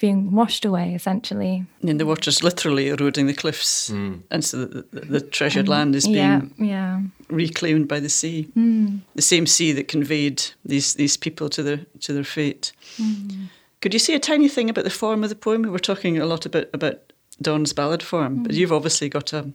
being 0.00 0.32
washed 0.32 0.64
away 0.66 0.94
essentially. 0.94 1.64
and 1.82 1.98
the 1.98 2.04
water's 2.06 2.42
literally 2.42 2.88
eroding 2.88 3.26
the 3.26 3.34
cliffs. 3.34 3.88
Hmm. 3.88 4.16
And 4.30 4.44
so 4.44 4.64
the, 4.66 4.84
the, 4.92 5.00
the 5.00 5.20
treasured 5.20 5.66
land 5.68 5.94
is 5.96 6.04
um, 6.06 6.12
being 6.12 6.54
Yeah, 6.58 6.66
yeah. 6.66 7.00
reclaimed 7.30 7.88
by 7.88 7.98
the 8.00 8.08
sea. 8.10 8.42
Hmm. 8.54 8.98
The 9.14 9.22
same 9.22 9.46
sea 9.46 9.72
that 9.72 9.88
conveyed 9.88 10.42
these, 10.64 10.94
these 10.94 11.16
people 11.16 11.48
to 11.50 11.62
their, 11.62 11.80
to 12.00 12.12
their 12.12 12.24
fate. 12.24 12.72
Hmm. 12.98 13.44
Could 13.80 13.92
you 13.92 14.00
say 14.00 14.14
a 14.14 14.20
tiny 14.20 14.48
thing 14.48 14.68
about 14.68 14.84
the 14.84 14.90
form 14.90 15.22
of 15.22 15.30
the 15.30 15.36
poem? 15.36 15.62
We 15.62 15.68
were 15.68 15.78
talking 15.78 16.18
a 16.18 16.26
lot 16.26 16.46
about, 16.46 16.68
about 16.72 17.12
Don's 17.40 17.72
ballad 17.72 18.02
form, 18.02 18.42
but 18.42 18.52
mm-hmm. 18.52 18.60
you've 18.60 18.72
obviously 18.72 19.08
got 19.08 19.32
a, 19.32 19.50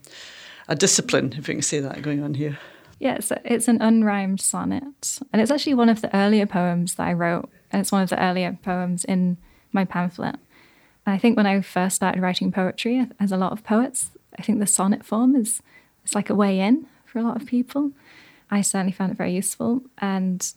a 0.67 0.75
discipline, 0.75 1.33
if 1.37 1.47
we 1.47 1.55
can 1.55 1.61
say 1.61 1.79
that, 1.79 2.01
going 2.01 2.23
on 2.23 2.35
here. 2.35 2.57
Yeah, 2.99 3.15
it's, 3.15 3.31
it's 3.43 3.67
an 3.67 3.79
unrhymed 3.79 4.39
sonnet. 4.39 5.19
And 5.33 5.41
it's 5.41 5.51
actually 5.51 5.73
one 5.73 5.89
of 5.89 6.01
the 6.01 6.15
earlier 6.15 6.45
poems 6.45 6.95
that 6.95 7.07
I 7.07 7.13
wrote. 7.13 7.49
And 7.71 7.81
it's 7.81 7.91
one 7.91 8.01
of 8.01 8.09
the 8.09 8.23
earlier 8.23 8.57
poems 8.63 9.03
in 9.03 9.37
my 9.73 9.83
pamphlet. 9.83 10.35
And 11.05 11.13
I 11.13 11.17
think 11.17 11.35
when 11.35 11.45
I 11.45 11.59
first 11.59 11.97
started 11.97 12.21
writing 12.21 12.51
poetry, 12.51 13.05
as 13.19 13.33
a 13.33 13.37
lot 13.37 13.51
of 13.51 13.63
poets, 13.65 14.11
I 14.39 14.41
think 14.41 14.59
the 14.59 14.67
sonnet 14.67 15.03
form 15.03 15.35
is 15.35 15.61
it's 16.05 16.15
like 16.15 16.29
a 16.29 16.35
way 16.35 16.59
in 16.59 16.85
for 17.05 17.19
a 17.19 17.23
lot 17.23 17.41
of 17.41 17.47
people. 17.47 17.91
I 18.49 18.61
certainly 18.61 18.93
found 18.93 19.11
it 19.11 19.17
very 19.17 19.33
useful. 19.33 19.81
And 19.97 20.49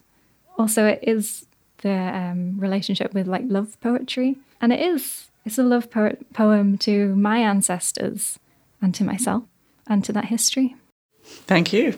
also 0.57 0.87
it 0.87 1.01
is 1.03 1.47
the 1.79 1.93
um, 1.93 2.59
relationship 2.59 3.15
with 3.15 3.27
like 3.27 3.45
love 3.47 3.81
poetry. 3.81 4.37
And 4.61 4.73
it 4.73 4.81
is, 4.81 5.29
it's 5.45 5.59
a 5.59 5.63
love 5.63 5.91
po- 5.91 6.17
poem 6.33 6.79
to 6.79 7.15
my 7.15 7.39
ancestors 7.39 8.39
and 8.81 8.95
to 8.95 9.05
myself 9.05 9.45
and 9.87 10.05
to 10.05 10.13
that 10.13 10.27
history. 10.27 10.77
Thank 11.23 11.73
you. 11.73 11.93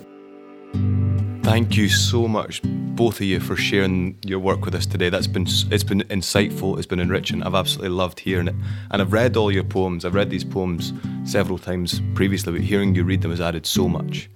Thank 1.42 1.78
you 1.78 1.88
so 1.88 2.28
much, 2.28 2.60
both 2.62 3.16
of 3.16 3.22
you, 3.22 3.40
for 3.40 3.56
sharing 3.56 4.18
your 4.22 4.38
work 4.38 4.66
with 4.66 4.74
us 4.74 4.84
today. 4.84 5.08
That's 5.08 5.26
been 5.26 5.46
it's 5.70 5.82
been 5.82 6.00
insightful. 6.10 6.76
It's 6.76 6.86
been 6.86 7.00
enriching. 7.00 7.42
I've 7.42 7.54
absolutely 7.54 7.96
loved 7.96 8.20
hearing 8.20 8.48
it, 8.48 8.54
and 8.90 9.00
I've 9.00 9.14
read 9.14 9.34
all 9.34 9.50
your 9.50 9.64
poems. 9.64 10.04
I've 10.04 10.14
read 10.14 10.28
these 10.28 10.44
poems 10.44 10.92
several 11.24 11.56
times 11.56 12.02
previously, 12.14 12.52
but 12.52 12.60
hearing 12.60 12.94
you 12.94 13.02
read 13.02 13.22
them 13.22 13.30
has 13.30 13.40
added 13.40 13.64
so 13.64 13.88
much. 13.88 14.28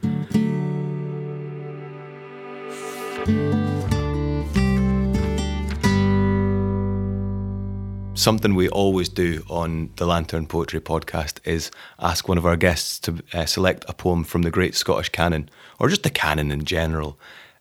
Something 8.15 8.55
we 8.55 8.69
always 8.69 9.09
do 9.09 9.43
on 9.49 9.91
the 9.97 10.07
Lantern 10.07 10.47
Poetry 10.47 10.81
podcast 10.81 11.41
is 11.45 11.71
ask 11.99 12.29
one 12.29 12.37
of 12.37 12.45
our 12.45 12.57
guests 12.57 12.99
to 13.01 13.23
uh, 13.33 13.47
select 13.47 13.87
a 13.89 13.95
poem 13.95 14.23
from 14.23 14.43
the 14.43 14.51
great 14.51 14.75
Scottish 14.75 15.09
canon, 15.09 15.49
or 15.79 15.89
just 15.89 16.03
the 16.03 16.11
canon 16.11 16.53
in 16.53 16.65
general. 16.65 17.19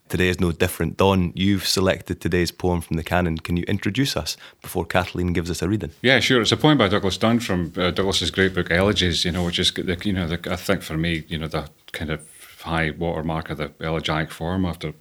Today 0.09 0.27
is 0.27 0.41
no 0.41 0.51
different. 0.51 0.97
Don, 0.97 1.31
you've 1.35 1.65
selected 1.65 2.19
today's 2.19 2.51
poem 2.51 2.81
from 2.81 2.97
the 2.97 3.03
canon. 3.03 3.37
Can 3.37 3.55
you 3.55 3.63
introduce 3.63 4.17
us 4.17 4.35
before 4.61 4.85
Kathleen 4.85 5.31
gives 5.31 5.49
us 5.49 5.61
a 5.61 5.69
reading? 5.69 5.91
Yeah, 6.01 6.19
sure. 6.19 6.41
It's 6.41 6.51
a 6.51 6.57
poem 6.57 6.77
by 6.77 6.89
Douglas 6.89 7.17
Dunn 7.17 7.39
from 7.39 7.71
uh, 7.77 7.91
Douglas's 7.91 8.29
great 8.29 8.53
book 8.53 8.69
Elegies. 8.69 9.23
You 9.23 9.31
know, 9.31 9.45
which 9.45 9.57
is 9.57 9.71
the, 9.71 9.97
you 10.03 10.11
know 10.11 10.27
the, 10.27 10.51
I 10.51 10.57
think 10.57 10.83
for 10.83 10.97
me, 10.97 11.23
you 11.29 11.37
know, 11.37 11.47
the 11.47 11.69
kind 11.93 12.11
of 12.11 12.27
high 12.61 12.91
watermark 12.91 13.49
of 13.49 13.57
the 13.57 13.71
elegiac 13.79 14.31
form 14.31 14.65
after 14.65 14.93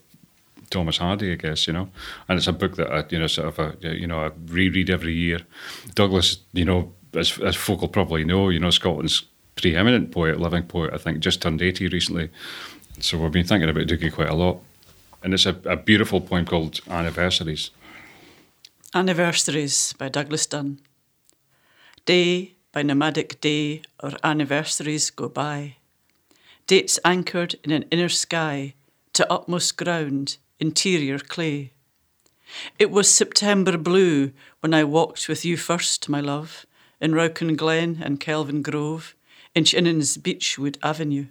Thomas 0.70 0.98
Hardy, 0.98 1.32
I 1.32 1.34
guess. 1.36 1.66
You 1.66 1.72
know, 1.72 1.88
and 2.28 2.38
it's 2.38 2.46
a 2.46 2.52
book 2.52 2.76
that 2.76 2.90
I 2.90 3.04
you 3.10 3.18
know 3.18 3.26
sort 3.26 3.48
of 3.48 3.58
uh, 3.58 3.72
a, 3.82 3.94
you 3.94 4.06
know 4.06 4.20
I 4.20 4.30
reread 4.46 4.90
every 4.90 5.14
year. 5.14 5.40
Douglas, 5.94 6.38
you 6.52 6.64
know, 6.64 6.92
as 7.14 7.38
as 7.40 7.56
folk 7.56 7.80
will 7.80 7.88
probably 7.88 8.24
know, 8.24 8.48
you 8.48 8.60
know, 8.60 8.70
Scotland's 8.70 9.24
preeminent 9.56 10.10
poet, 10.12 10.40
living 10.40 10.64
poet. 10.64 10.94
I 10.94 10.98
think 10.98 11.20
just 11.20 11.42
turned 11.42 11.62
eighty 11.62 11.88
recently, 11.88 12.30
so 13.00 13.18
we've 13.18 13.32
been 13.32 13.46
thinking 13.46 13.68
about 13.68 13.86
Dookie 13.86 14.12
quite 14.12 14.30
a 14.30 14.34
lot. 14.34 14.60
And 15.22 15.34
it's 15.34 15.46
a, 15.46 15.56
a 15.66 15.76
beautiful 15.76 16.20
poem 16.20 16.46
called 16.46 16.80
Anniversaries. 16.88 17.70
Anniversaries 18.94 19.92
by 19.98 20.08
Douglas 20.08 20.46
Dunn. 20.46 20.80
Day 22.06 22.54
by 22.72 22.82
nomadic 22.82 23.40
day, 23.40 23.82
our 24.00 24.12
anniversaries 24.24 25.10
go 25.10 25.28
by. 25.28 25.76
Dates 26.66 26.98
anchored 27.04 27.56
in 27.64 27.72
an 27.72 27.84
inner 27.90 28.08
sky 28.08 28.74
to 29.12 29.30
utmost 29.30 29.76
ground, 29.76 30.38
interior 30.60 31.18
clay. 31.18 31.72
It 32.78 32.90
was 32.90 33.08
September 33.10 33.78
blue 33.78 34.32
when 34.60 34.74
I 34.74 34.84
walked 34.84 35.28
with 35.28 35.44
you 35.44 35.56
first, 35.56 36.08
my 36.08 36.20
love, 36.20 36.66
in 37.00 37.12
Rouken 37.12 37.56
Glen 37.56 38.00
and 38.02 38.20
Kelvin 38.20 38.62
Grove, 38.62 39.14
in 39.54 39.64
Chinnon's 39.64 40.16
Beechwood 40.16 40.78
Avenue. 40.82 41.26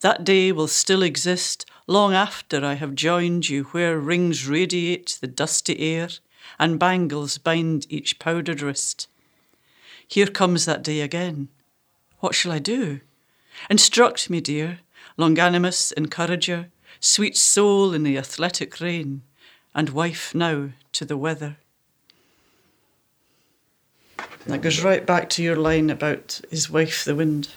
That 0.00 0.24
day 0.24 0.52
will 0.52 0.68
still 0.68 1.02
exist 1.02 1.66
long 1.86 2.12
after 2.12 2.64
I 2.64 2.74
have 2.74 2.94
joined 2.94 3.48
you 3.48 3.64
where 3.64 3.98
rings 3.98 4.46
radiate 4.46 5.18
the 5.20 5.26
dusty 5.26 5.78
air 5.78 6.08
and 6.58 6.78
bangles 6.78 7.38
bind 7.38 7.86
each 7.88 8.18
powdered 8.18 8.62
wrist. 8.62 9.08
Here 10.06 10.26
comes 10.26 10.64
that 10.64 10.82
day 10.82 11.00
again. 11.00 11.48
What 12.20 12.34
shall 12.34 12.52
I 12.52 12.58
do? 12.58 13.00
Instruct 13.70 14.30
me, 14.30 14.40
dear, 14.40 14.80
longanimous 15.18 15.92
encourager, 15.92 16.68
sweet 17.00 17.36
soul 17.36 17.94
in 17.94 18.02
the 18.02 18.18
athletic 18.18 18.80
rain, 18.80 19.22
and 19.74 19.90
wife 19.90 20.34
now 20.34 20.70
to 20.92 21.04
the 21.04 21.16
weather. 21.16 21.56
That 24.46 24.62
goes 24.62 24.82
right 24.82 25.04
back 25.04 25.28
to 25.30 25.42
your 25.42 25.56
line 25.56 25.90
about 25.90 26.40
his 26.50 26.70
wife, 26.70 27.04
the 27.04 27.16
wind. 27.16 27.48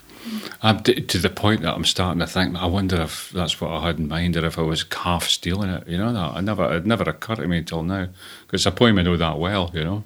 I'm 0.61 0.81
t- 0.81 1.01
to 1.01 1.17
the 1.17 1.29
point 1.29 1.61
that 1.61 1.75
I'm 1.75 1.85
starting 1.85 2.19
to 2.19 2.27
think. 2.27 2.55
I 2.55 2.65
wonder 2.65 3.01
if 3.01 3.29
that's 3.29 3.61
what 3.61 3.71
I 3.71 3.85
had 3.85 3.99
in 3.99 4.07
mind, 4.07 4.35
or 4.35 4.45
if 4.45 4.57
I 4.57 4.63
was 4.63 4.85
half 4.91 5.25
stealing 5.25 5.69
it. 5.69 5.87
You 5.87 5.97
know, 5.97 6.11
that 6.11 6.37
I 6.37 6.41
never, 6.41 6.75
it 6.75 6.85
never 6.85 7.03
occurred 7.03 7.37
to 7.37 7.47
me 7.47 7.59
until 7.59 7.83
now. 7.83 8.07
Because 8.45 8.61
it's 8.61 8.65
a 8.65 8.71
poem 8.71 8.97
I 8.97 9.03
know 9.03 9.17
that 9.17 9.37
well. 9.37 9.71
You 9.73 9.83
know, 9.83 10.03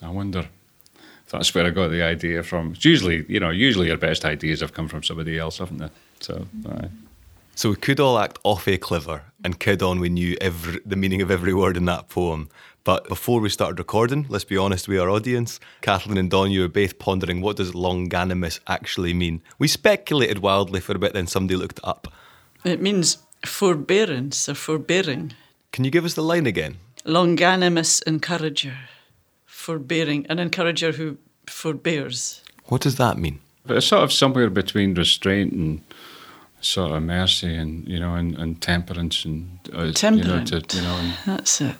I 0.00 0.08
wonder 0.08 0.40
if 1.26 1.30
that's 1.30 1.54
where 1.54 1.66
I 1.66 1.70
got 1.70 1.88
the 1.88 2.02
idea 2.02 2.42
from. 2.42 2.72
It's 2.72 2.84
usually, 2.84 3.26
you 3.28 3.40
know, 3.40 3.50
usually 3.50 3.88
your 3.88 3.98
best 3.98 4.24
ideas 4.24 4.60
have 4.60 4.72
come 4.72 4.88
from 4.88 5.02
somebody 5.02 5.38
else, 5.38 5.58
haven't 5.58 5.78
they? 5.78 5.90
So, 6.20 6.46
aye. 6.68 6.88
So 7.60 7.68
we 7.68 7.76
could 7.76 8.00
all 8.00 8.18
act 8.18 8.38
awfully 8.42 8.78
clever 8.78 9.20
and 9.44 9.60
kid 9.60 9.82
on 9.82 10.00
we 10.00 10.08
knew 10.08 10.34
every, 10.40 10.80
the 10.86 10.96
meaning 10.96 11.20
of 11.20 11.30
every 11.30 11.52
word 11.52 11.76
in 11.76 11.84
that 11.84 12.08
poem. 12.08 12.48
But 12.84 13.06
before 13.06 13.38
we 13.38 13.50
started 13.50 13.78
recording, 13.78 14.24
let's 14.30 14.44
be 14.44 14.56
honest 14.56 14.88
with 14.88 14.98
our 14.98 15.10
audience, 15.10 15.60
Kathleen 15.82 16.16
and 16.16 16.30
Don, 16.30 16.50
you 16.50 16.62
were 16.62 16.68
both 16.68 16.98
pondering 16.98 17.42
what 17.42 17.58
does 17.58 17.72
longanimous 17.72 18.60
actually 18.66 19.12
mean. 19.12 19.42
We 19.58 19.68
speculated 19.68 20.38
wildly 20.38 20.80
for 20.80 20.96
a 20.96 20.98
bit, 20.98 21.12
then 21.12 21.26
somebody 21.26 21.54
looked 21.54 21.80
it 21.80 21.84
up. 21.84 22.08
It 22.64 22.80
means 22.80 23.18
forbearance 23.44 24.48
or 24.48 24.54
forbearing. 24.54 25.34
Can 25.72 25.84
you 25.84 25.90
give 25.90 26.06
us 26.06 26.14
the 26.14 26.22
line 26.22 26.46
again? 26.46 26.78
Longanimous 27.04 28.02
encourager. 28.06 28.78
Forbearing. 29.44 30.24
An 30.30 30.38
encourager 30.38 30.92
who 30.92 31.18
forbears. 31.46 32.42
What 32.68 32.80
does 32.80 32.96
that 32.96 33.18
mean? 33.18 33.40
But 33.66 33.76
it's 33.76 33.86
sort 33.86 34.02
of 34.02 34.14
somewhere 34.14 34.48
between 34.48 34.94
restraint 34.94 35.52
and 35.52 35.82
sort 36.60 36.92
of 36.92 37.02
mercy, 37.02 37.54
and 37.54 37.86
you 37.88 37.98
know, 37.98 38.14
and, 38.14 38.36
and 38.36 38.60
temperance, 38.60 39.24
and 39.24 39.58
uh, 39.72 39.92
Temperate. 39.92 40.26
You 40.26 40.56
know, 40.56 40.60
to, 40.60 40.76
you 40.76 40.82
know, 40.82 40.96
and, 40.96 41.14
That's 41.26 41.60
it. 41.60 41.76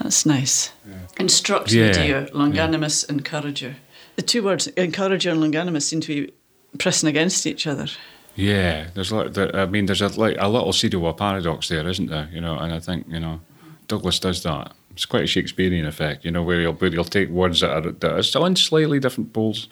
That's 0.00 0.24
nice. 0.24 0.72
Instruct 1.18 1.72
Yeah, 1.72 1.88
me, 1.88 1.92
dear. 1.92 2.26
Longanimous 2.32 3.08
encourager. 3.08 3.76
The 4.16 4.22
two 4.22 4.42
words, 4.42 4.66
encourager 4.68 5.30
and 5.30 5.42
longanimous, 5.42 5.82
seem 5.82 6.00
to 6.00 6.08
be 6.08 6.32
pressing 6.78 7.08
against 7.08 7.46
each 7.46 7.66
other. 7.66 7.86
Yeah, 8.34 8.88
there's 8.94 9.10
a 9.10 9.16
lot. 9.16 9.34
There, 9.34 9.54
I 9.54 9.66
mean, 9.66 9.86
there's 9.86 10.02
a 10.02 10.08
like 10.08 10.36
a 10.38 10.48
little 10.48 10.72
seed 10.72 10.94
of 10.94 11.04
a 11.04 11.12
paradox 11.12 11.68
there, 11.68 11.86
isn't 11.86 12.06
there? 12.06 12.28
You 12.32 12.40
know, 12.40 12.56
and 12.58 12.72
I 12.72 12.80
think 12.80 13.06
you 13.08 13.20
know, 13.20 13.40
Douglas 13.88 14.18
does 14.18 14.42
that. 14.42 14.72
It's 14.92 15.06
quite 15.06 15.24
a 15.24 15.26
Shakespearean 15.26 15.86
effect, 15.86 16.24
you 16.24 16.30
know, 16.30 16.42
where 16.42 16.60
he'll 16.60 16.74
where 16.74 16.90
he'll 16.90 17.04
take 17.04 17.28
words 17.28 17.60
that 17.60 17.70
are 17.70 17.92
that 17.92 18.12
are 18.12 18.22
still 18.22 18.46
in 18.46 18.56
slightly 18.56 19.00
different 19.00 19.32
poles, 19.32 19.68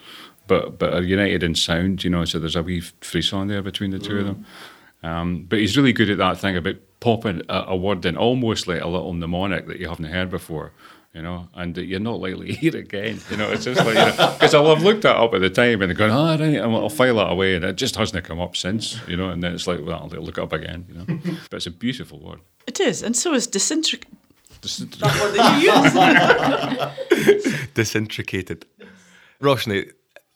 but 0.51 0.79
but 0.79 0.93
are 0.93 1.03
united 1.03 1.43
in 1.43 1.55
sound. 1.55 2.05
You 2.05 2.11
know, 2.11 2.25
so 2.27 2.39
there's 2.39 2.57
a 2.57 2.63
wee 2.63 2.81
frisson 3.01 3.49
there 3.49 3.63
between 3.63 3.91
the 3.93 3.99
two 3.99 4.19
of 4.19 4.27
them. 4.27 4.47
Um, 5.03 5.45
but 5.49 5.59
he's 5.61 5.77
really 5.79 5.95
good 5.95 6.11
at 6.11 6.19
that 6.19 6.39
thing 6.39 6.57
about 6.59 6.75
popping 7.01 7.41
a, 7.49 7.65
a 7.69 7.77
word 7.77 8.05
in, 8.05 8.17
almost 8.19 8.67
like 8.69 8.83
a 8.83 8.89
little 8.89 9.15
mnemonic 9.15 9.67
that 9.69 9.79
you 9.81 9.89
haven't 9.89 10.07
heard 10.13 10.29
before. 10.29 10.73
You 11.15 11.23
know, 11.23 11.49
and 11.55 11.75
that 11.75 11.87
you're 11.87 11.99
not 11.99 12.21
likely 12.21 12.49
to 12.49 12.53
hear 12.55 12.77
again. 12.77 13.19
You 13.31 13.37
know, 13.37 13.51
it's 13.51 13.65
just 13.65 13.81
like 13.85 13.95
you 13.97 14.17
know, 14.17 14.33
because 14.39 14.55
I'll 14.55 14.73
have 14.75 14.85
looked 14.85 15.03
that 15.03 15.17
up 15.17 15.35
at 15.35 15.41
the 15.41 15.51
time 15.51 15.83
and 15.83 15.97
going, 15.97 16.13
oh, 16.13 16.27
right, 16.27 16.41
and 16.41 16.59
I'll 16.59 16.89
file 16.89 17.17
that 17.17 17.31
away, 17.33 17.57
and 17.57 17.65
it 17.65 17.75
just 17.77 17.97
hasn't 17.97 18.23
come 18.25 18.41
up 18.41 18.55
since. 18.57 19.01
You 19.09 19.17
know, 19.17 19.31
and 19.31 19.43
then 19.43 19.55
it's 19.55 19.67
like, 19.67 19.81
well, 19.85 20.01
I'll 20.13 20.21
look 20.21 20.39
it 20.39 20.43
up 20.43 20.53
again. 20.53 20.85
You 20.89 20.95
know, 20.95 21.07
but 21.51 21.57
it's 21.57 21.67
a 21.67 21.71
beautiful 21.73 22.21
word. 22.21 22.41
It 22.67 22.79
is, 22.79 23.03
and 23.03 23.17
so 23.17 23.35
is 23.35 23.49
disintric. 23.49 24.05
Just- 24.63 25.01
That 25.01 25.21
word 25.21 25.35
that 25.37 25.63
you 27.11 27.19
use. 27.19 27.67
Disintricated. 27.75 28.65
Roshni, 29.41 29.91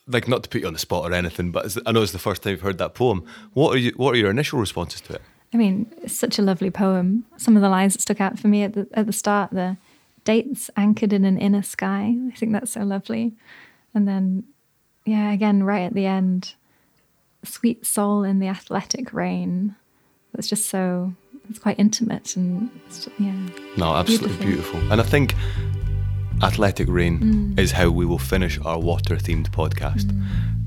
like 0.07 0.29
not 0.29 0.43
to 0.43 0.49
put 0.49 0.61
you 0.61 0.67
on 0.67 0.73
the 0.73 0.79
spot 0.79 1.11
or 1.11 1.15
anything, 1.15 1.51
but 1.51 1.77
I 1.87 1.93
know 1.93 2.03
it's 2.03 2.13
the 2.13 2.19
first 2.19 2.43
time 2.43 2.53
you've 2.53 2.61
heard 2.61 2.79
that 2.79 2.95
poem. 2.95 3.25
What 3.53 3.75
are 3.75 3.79
you? 3.79 3.93
What 3.97 4.15
are 4.15 4.19
your 4.19 4.31
initial 4.31 4.59
responses 4.59 5.01
to 5.03 5.15
it? 5.15 5.23
I 5.53 5.57
mean, 5.57 5.93
it's 6.03 6.15
such 6.15 6.39
a 6.39 6.43
lovely 6.43 6.71
poem. 6.71 7.25
Some 7.37 7.57
of 7.57 7.63
the 7.63 7.69
lines 7.69 7.95
that 7.95 8.03
stuck 8.03 8.21
out 8.21 8.39
for 8.39 8.49
me 8.49 8.65
at 8.65 8.75
the 8.75 8.89
at 8.93 9.07
the 9.07 9.13
start, 9.13 9.51
the 9.51 9.77
dates 10.25 10.71
anchored 10.77 11.13
in 11.13 11.25
an 11.25 11.39
inner 11.39 11.63
sky. 11.63 12.15
I 12.33 12.37
think 12.37 12.53
that's 12.53 12.73
so 12.73 12.81
lovely. 12.83 13.35
And 13.95 14.09
then, 14.09 14.45
yeah, 15.05 15.31
again, 15.33 15.63
right 15.63 15.83
at 15.83 15.95
the 15.95 16.07
end, 16.07 16.55
sweet 17.45 17.87
soul 17.87 18.25
in 18.25 18.41
the 18.41 18.49
athletic 18.49 19.13
rain. 19.13 19.77
That's 20.35 20.49
just 20.49 20.67
so. 20.69 21.15
It's 21.51 21.59
quite 21.59 21.79
intimate 21.79 22.37
and 22.37 22.71
it's 22.87 23.05
just, 23.05 23.21
yeah. 23.21 23.37
No, 23.77 23.95
absolutely 23.95 24.39
beautiful. 24.39 24.81
And 24.91 24.99
I 24.99 25.05
think 25.05 25.35
Athletic 26.43 26.89
Rain 26.89 27.55
is 27.57 27.73
how 27.73 27.91
we 27.91 28.05
will 28.07 28.19
finish 28.19 28.59
our 28.65 28.79
water 28.79 29.17
themed 29.17 29.51
podcast. 29.51 30.11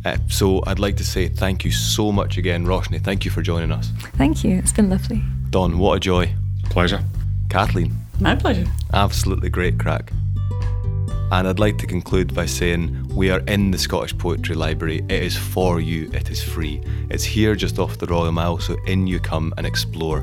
Uh, 0.06 0.18
so 0.30 0.64
I'd 0.66 0.80
like 0.80 0.96
to 0.98 1.04
say 1.06 1.28
thank 1.28 1.66
you 1.66 1.72
so 1.72 2.12
much 2.12 2.38
again, 2.38 2.66
Roshni. 2.66 3.02
Thank 3.04 3.26
you 3.26 3.32
for 3.32 3.42
joining 3.42 3.72
us. 3.72 3.92
Thank 4.16 4.44
you. 4.44 4.58
It's 4.58 4.72
been 4.72 4.90
lovely. 4.90 5.22
Don, 5.50 5.78
what 5.78 5.98
a 5.98 6.00
joy. 6.00 6.34
Pleasure. 6.66 7.04
Kathleen, 7.50 7.94
My 8.20 8.36
pleasure. 8.36 8.66
absolutely 8.94 9.50
great 9.50 9.78
crack. 9.80 10.12
And 11.30 11.48
I'd 11.48 11.60
like 11.60 11.78
to 11.80 11.88
conclude 11.88 12.34
by 12.34 12.46
saying 12.46 13.08
we 13.14 13.30
are 13.32 13.40
in 13.48 13.72
the 13.72 13.78
Scottish 13.78 14.18
Poetry 14.18 14.56
Library. 14.56 15.00
It 15.10 15.24
is 15.24 15.36
for 15.36 15.80
you, 15.82 16.10
it 16.14 16.30
is 16.30 16.42
free. 16.42 16.82
It's 17.10 17.24
here 17.26 17.54
just 17.56 17.80
off 17.80 17.98
the 17.98 18.06
Royal 18.08 18.32
Mile, 18.32 18.60
so 18.60 18.78
in 18.86 19.08
you 19.08 19.20
come 19.20 19.54
and 19.58 19.68
explore. 19.68 20.22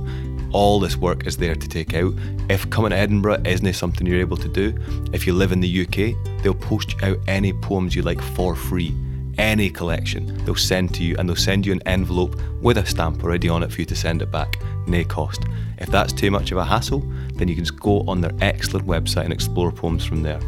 All 0.55 0.79
this 0.79 0.97
work 0.97 1.27
is 1.27 1.37
there 1.37 1.57
to 1.57 1.69
take 1.69 1.95
out. 1.95 2.14
If 2.49 2.71
coming 2.71 2.90
to 2.90 2.97
Edinburgh 2.97 3.43
isn't 3.45 3.73
something 3.73 4.07
you're 4.07 4.21
able 4.21 4.37
to 4.37 4.47
do, 4.47 4.73
if 5.12 5.27
you 5.27 5.33
live 5.33 5.51
in 5.51 5.59
the 5.59 5.83
UK, 5.83 6.14
they'll 6.45 6.55
post 6.55 6.95
out 7.03 7.19
any 7.27 7.53
poems 7.53 7.97
you 7.97 8.03
like 8.03 8.21
for 8.21 8.55
free. 8.55 8.95
Any 9.37 9.69
collection 9.69 10.45
they'll 10.45 10.55
send 10.55 10.95
to 10.95 11.03
you, 11.03 11.17
and 11.19 11.29
they'll 11.29 11.35
send 11.35 11.67
you 11.67 11.73
an 11.73 11.83
envelope 11.87 12.40
with 12.62 12.79
a 12.79 12.87
stamp 12.87 13.25
already 13.25 13.49
on 13.49 13.64
it 13.64 13.73
for 13.73 13.81
you 13.81 13.85
to 13.85 13.97
send 13.97 14.23
it 14.23 14.31
back, 14.31 14.62
nay 14.87 15.03
cost. 15.03 15.43
If 15.79 15.88
that's 15.88 16.12
too 16.12 16.31
much 16.31 16.53
of 16.53 16.59
a 16.59 16.64
hassle, 16.64 17.01
then 17.35 17.49
you 17.49 17.57
can 17.57 17.64
just 17.64 17.81
go 17.81 18.03
on 18.03 18.21
their 18.21 18.33
excellent 18.40 18.87
website 18.87 19.25
and 19.25 19.33
explore 19.33 19.73
poems 19.73 20.05
from 20.05 20.23
there. 20.23 20.38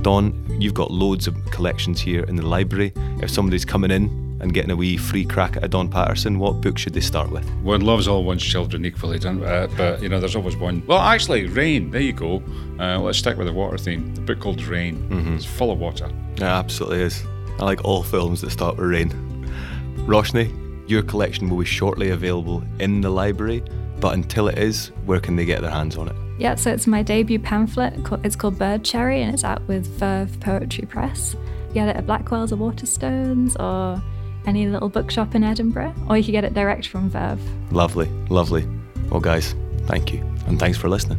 Don, 0.00 0.56
you've 0.58 0.72
got 0.72 0.90
loads 0.90 1.26
of 1.26 1.36
collections 1.50 2.00
here 2.00 2.24
in 2.24 2.36
the 2.36 2.46
library. 2.46 2.94
If 3.20 3.28
somebody's 3.28 3.66
coming 3.66 3.90
in 3.90 4.29
and 4.40 4.52
getting 4.54 4.70
a 4.70 4.76
wee 4.76 4.96
free 4.96 5.24
crack 5.24 5.56
at 5.56 5.64
a 5.64 5.68
Don 5.68 5.88
Paterson, 5.88 6.38
what 6.38 6.60
book 6.60 6.78
should 6.78 6.94
they 6.94 7.00
start 7.00 7.30
with? 7.30 7.48
One 7.62 7.82
loves 7.82 8.08
all 8.08 8.24
one's 8.24 8.42
children 8.42 8.84
equally, 8.84 9.18
don't, 9.18 9.42
uh, 9.44 9.68
but 9.76 10.02
you 10.02 10.08
know, 10.08 10.18
there's 10.20 10.36
always 10.36 10.56
one. 10.56 10.82
Well, 10.86 10.98
actually, 10.98 11.46
Rain. 11.46 11.90
There 11.90 12.00
you 12.00 12.12
go. 12.12 12.42
Uh, 12.78 12.98
let's 12.98 13.18
stick 13.18 13.36
with 13.36 13.46
the 13.46 13.52
water 13.52 13.78
theme. 13.78 14.14
The 14.14 14.20
book 14.22 14.40
called 14.40 14.62
Rain. 14.62 14.96
Mm-hmm. 15.10 15.34
It's 15.34 15.44
full 15.44 15.70
of 15.70 15.78
water. 15.78 16.10
It 16.34 16.42
absolutely 16.42 17.02
is. 17.02 17.22
I 17.58 17.64
like 17.64 17.84
all 17.84 18.02
films 18.02 18.40
that 18.40 18.50
start 18.50 18.76
with 18.76 18.86
rain. 18.86 19.10
Roshni, 20.06 20.50
your 20.88 21.02
collection 21.02 21.50
will 21.50 21.58
be 21.58 21.64
shortly 21.66 22.10
available 22.10 22.64
in 22.78 23.02
the 23.02 23.10
library, 23.10 23.62
but 24.00 24.14
until 24.14 24.48
it 24.48 24.58
is, 24.58 24.88
where 25.04 25.20
can 25.20 25.36
they 25.36 25.44
get 25.44 25.60
their 25.60 25.70
hands 25.70 25.96
on 25.96 26.08
it? 26.08 26.16
Yeah, 26.38 26.54
so 26.54 26.70
it's 26.72 26.86
my 26.86 27.02
debut 27.02 27.38
pamphlet. 27.38 27.92
It's 28.24 28.34
called 28.34 28.58
Bird 28.58 28.82
Cherry 28.82 29.20
and 29.20 29.34
it's 29.34 29.44
out 29.44 29.60
with 29.68 29.86
Verve 29.98 30.40
Poetry 30.40 30.86
Press. 30.86 31.36
You 31.68 31.74
get 31.74 31.88
it 31.90 31.96
at 31.96 32.06
Blackwell's 32.06 32.50
or 32.50 32.56
Waterstones 32.56 33.60
or 33.60 34.02
any 34.46 34.68
little 34.68 34.88
bookshop 34.88 35.34
in 35.34 35.44
Edinburgh, 35.44 35.94
or 36.08 36.16
you 36.16 36.24
can 36.24 36.32
get 36.32 36.44
it 36.44 36.54
direct 36.54 36.88
from 36.88 37.10
Verve. 37.10 37.40
Lovely, 37.72 38.06
lovely. 38.28 38.66
Well, 39.10 39.20
guys, 39.20 39.54
thank 39.86 40.12
you, 40.12 40.20
and 40.46 40.58
thanks 40.58 40.78
for 40.78 40.88
listening. 40.88 41.18